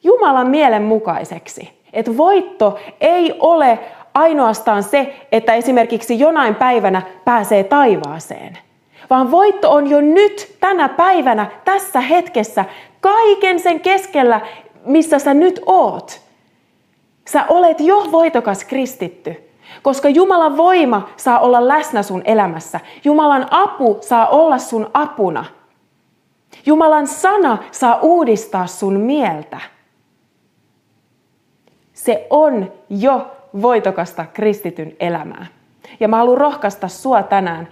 Jumalan 0.06 0.48
mielen 0.48 0.84
mukaiseksi. 0.84 1.70
Että 1.94 2.18
voitto 2.18 2.80
ei 3.02 3.36
ole 3.40 3.80
ainoastaan 4.14 4.84
se, 4.84 5.16
että 5.32 5.54
esimerkiksi 5.54 6.20
jonain 6.20 6.56
päivänä 6.56 7.02
pääsee 7.26 7.64
taivaaseen, 7.64 8.58
vaan 9.10 9.32
voitto 9.32 9.72
on 9.72 9.90
jo 9.90 10.02
nyt, 10.02 10.56
tänä 10.60 10.90
päivänä, 10.90 11.48
tässä 11.66 12.00
hetkessä, 12.00 12.66
kaiken 13.02 13.60
sen 13.60 13.80
keskellä, 13.80 14.42
missä 14.86 15.20
sä 15.20 15.34
nyt 15.34 15.60
oot. 15.66 16.25
Sä 17.28 17.46
olet 17.50 17.80
jo 17.80 18.12
voitokas 18.12 18.64
kristitty, 18.64 19.50
koska 19.82 20.10
Jumalan 20.10 20.58
voima 20.58 21.10
saa 21.18 21.40
olla 21.40 21.68
läsnä 21.68 22.04
sun 22.04 22.22
elämässä. 22.26 22.80
Jumalan 23.04 23.48
apu 23.52 23.98
saa 24.02 24.28
olla 24.28 24.58
sun 24.58 24.90
apuna. 24.94 25.46
Jumalan 26.66 27.08
sana 27.08 27.58
saa 27.72 28.00
uudistaa 28.02 28.68
sun 28.68 29.00
mieltä. 29.00 29.60
Se 31.94 32.28
on 32.30 32.72
jo 32.90 33.32
voitokasta 33.62 34.26
kristityn 34.34 34.96
elämää. 35.00 35.46
Ja 36.00 36.08
mä 36.08 36.18
haluan 36.18 36.38
rohkaista 36.38 36.88
sua 36.88 37.24
tänään 37.24 37.68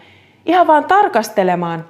ihan 0.46 0.68
vaan 0.68 0.86
tarkastelemaan 0.86 1.86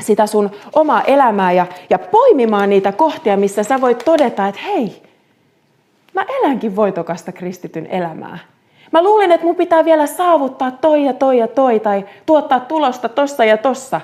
sitä 0.00 0.26
sun 0.26 0.50
omaa 0.72 1.02
elämää 1.02 1.52
ja, 1.52 1.66
ja 1.90 1.98
poimimaan 1.98 2.70
niitä 2.70 2.92
kohtia, 2.92 3.36
missä 3.36 3.62
sä 3.62 3.80
voit 3.80 3.98
todeta, 4.04 4.48
että 4.48 4.60
hei, 4.60 5.02
mä 6.14 6.24
elänkin 6.40 6.76
voitokasta 6.76 7.32
kristityn 7.32 7.86
elämää. 7.86 8.38
Mä 8.92 9.02
luulin, 9.02 9.32
että 9.32 9.46
mun 9.46 9.56
pitää 9.56 9.84
vielä 9.84 10.06
saavuttaa 10.06 10.70
toi 10.70 11.04
ja 11.04 11.12
toi 11.12 11.38
ja 11.38 11.48
toi 11.48 11.80
tai 11.80 12.04
tuottaa 12.26 12.60
tulosta 12.60 13.08
tossa 13.08 13.44
ja 13.44 13.56
tossa. 13.56 14.00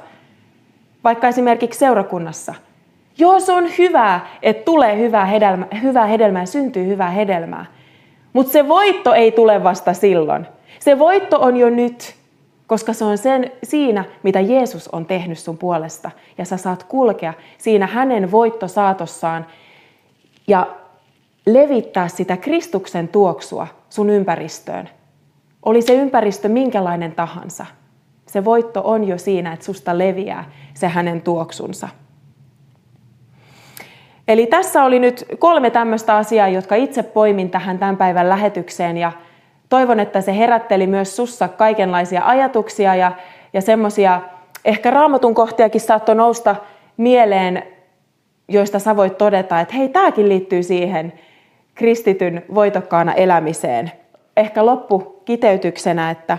Vaikka 1.04 1.28
esimerkiksi 1.28 1.78
seurakunnassa. 1.78 2.54
Joo, 3.18 3.40
se 3.40 3.52
on 3.52 3.64
hyvää, 3.78 4.26
että 4.42 4.64
tulee 4.64 4.98
hyvää 4.98 5.24
hedelmää, 5.24 5.68
hyvää 5.82 6.06
hedelmää 6.06 6.46
syntyy 6.46 6.86
hyvää 6.86 7.10
hedelmää. 7.10 7.66
Mutta 8.32 8.52
se 8.52 8.68
voitto 8.68 9.14
ei 9.14 9.32
tule 9.32 9.64
vasta 9.64 9.94
silloin. 9.94 10.46
Se 10.78 10.98
voitto 10.98 11.40
on 11.40 11.56
jo 11.56 11.70
nyt, 11.70 12.14
koska 12.66 12.92
se 12.92 13.04
on 13.04 13.18
sen, 13.18 13.50
siinä, 13.62 14.04
mitä 14.22 14.40
Jeesus 14.40 14.88
on 14.88 15.06
tehnyt 15.06 15.38
sun 15.38 15.58
puolesta. 15.58 16.10
Ja 16.38 16.44
sä 16.44 16.56
saat 16.56 16.82
kulkea 16.82 17.34
siinä 17.58 17.86
hänen 17.86 18.30
voittosaatossaan. 18.30 19.46
Ja 20.48 20.66
levittää 21.46 22.08
sitä 22.08 22.36
Kristuksen 22.36 23.08
tuoksua 23.08 23.66
sun 23.90 24.10
ympäristöön. 24.10 24.88
Oli 25.62 25.82
se 25.82 25.94
ympäristö 25.94 26.48
minkälainen 26.48 27.12
tahansa. 27.12 27.66
Se 28.26 28.44
voitto 28.44 28.82
on 28.84 29.04
jo 29.04 29.18
siinä, 29.18 29.52
että 29.52 29.64
susta 29.64 29.98
leviää 29.98 30.50
se 30.74 30.88
hänen 30.88 31.22
tuoksunsa. 31.22 31.88
Eli 34.28 34.46
tässä 34.46 34.84
oli 34.84 34.98
nyt 34.98 35.24
kolme 35.38 35.70
tämmöistä 35.70 36.16
asiaa, 36.16 36.48
jotka 36.48 36.74
itse 36.74 37.02
poimin 37.02 37.50
tähän 37.50 37.78
tämän 37.78 37.96
päivän 37.96 38.28
lähetykseen 38.28 38.96
ja 38.96 39.12
toivon, 39.68 40.00
että 40.00 40.20
se 40.20 40.36
herätteli 40.36 40.86
myös 40.86 41.16
sussa 41.16 41.48
kaikenlaisia 41.48 42.22
ajatuksia 42.24 42.94
ja, 42.94 43.12
ja 43.52 43.60
semmoisia 43.60 44.20
ehkä 44.64 44.90
raamatun 44.90 45.34
kohtiakin 45.34 45.80
saattoi 45.80 46.14
nousta 46.14 46.56
mieleen, 46.96 47.62
joista 48.48 48.78
sä 48.78 48.96
voit 48.96 49.18
todeta, 49.18 49.60
että 49.60 49.74
hei, 49.74 49.88
tämäkin 49.88 50.28
liittyy 50.28 50.62
siihen, 50.62 51.12
kristityn 51.76 52.42
voitokkaana 52.54 53.14
elämiseen. 53.14 53.92
Ehkä 54.36 54.66
loppu 54.66 55.22
kiteytyksenä, 55.24 56.10
että, 56.10 56.38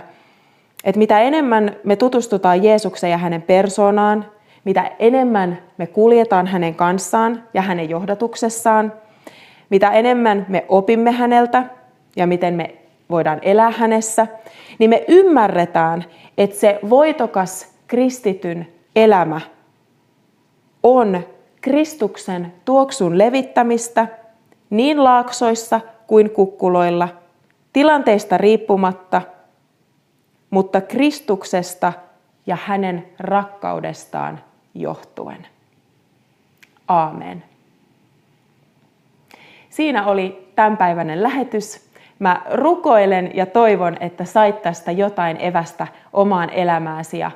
että 0.84 0.98
mitä 0.98 1.20
enemmän 1.20 1.76
me 1.84 1.96
tutustutaan 1.96 2.64
Jeesukseen 2.64 3.10
ja 3.10 3.18
hänen 3.18 3.42
persoonaan, 3.42 4.24
mitä 4.64 4.90
enemmän 4.98 5.58
me 5.78 5.86
kuljetaan 5.86 6.46
hänen 6.46 6.74
kanssaan 6.74 7.42
ja 7.54 7.62
hänen 7.62 7.90
johdatuksessaan, 7.90 8.92
mitä 9.70 9.90
enemmän 9.90 10.46
me 10.48 10.64
opimme 10.68 11.10
häneltä 11.10 11.64
ja 12.16 12.26
miten 12.26 12.54
me 12.54 12.74
voidaan 13.10 13.38
elää 13.42 13.70
hänessä, 13.70 14.26
niin 14.78 14.90
me 14.90 15.04
ymmärretään, 15.08 16.04
että 16.38 16.56
se 16.56 16.78
voitokas 16.90 17.74
kristityn 17.86 18.68
elämä 18.96 19.40
on 20.82 21.20
Kristuksen 21.60 22.52
tuoksun 22.64 23.18
levittämistä– 23.18 24.06
niin 24.70 25.04
laaksoissa 25.04 25.80
kuin 26.06 26.30
kukkuloilla, 26.30 27.08
tilanteista 27.72 28.38
riippumatta, 28.38 29.22
mutta 30.50 30.80
Kristuksesta 30.80 31.92
ja 32.46 32.56
hänen 32.64 33.08
rakkaudestaan 33.18 34.40
johtuen. 34.74 35.46
Aamen. 36.88 37.44
Siinä 39.70 40.06
oli 40.06 40.52
tämänpäiväinen 40.54 41.22
lähetys. 41.22 41.88
Mä 42.18 42.42
rukoilen 42.50 43.30
ja 43.34 43.46
toivon, 43.46 43.96
että 44.00 44.24
sait 44.24 44.62
tästä 44.62 44.92
jotain 44.92 45.40
evästä 45.40 45.86
omaan 46.12 46.50
elämääsi 46.50 47.18
ja 47.18 47.30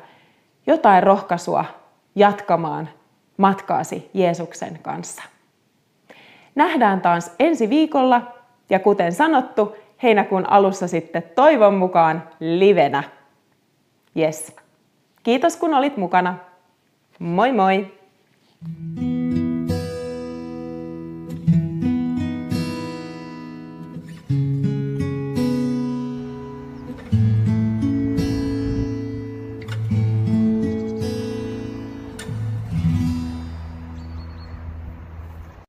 jotain 0.67 1.03
rohkaisua 1.03 1.65
jatkamaan 2.15 2.89
matkaasi 3.37 4.11
Jeesuksen 4.15 4.79
kanssa. 4.83 5.23
Nähdään 6.55 7.01
taas 7.01 7.35
ensi 7.39 7.71
viikolla 7.71 8.33
ja 8.71 8.79
kuten 8.79 9.13
sanottu, 9.13 9.77
heinäkuun 10.03 10.51
alussa 10.51 10.89
sitten 10.89 11.23
toivon 11.35 11.75
mukaan 11.75 12.29
livenä. 12.41 13.03
Yes. 14.19 14.57
Kiitos 15.23 15.57
kun 15.57 15.75
olit 15.75 15.97
mukana. 15.97 16.35
Moi 17.19 17.53
moi! 17.53 18.03
you 18.97 19.12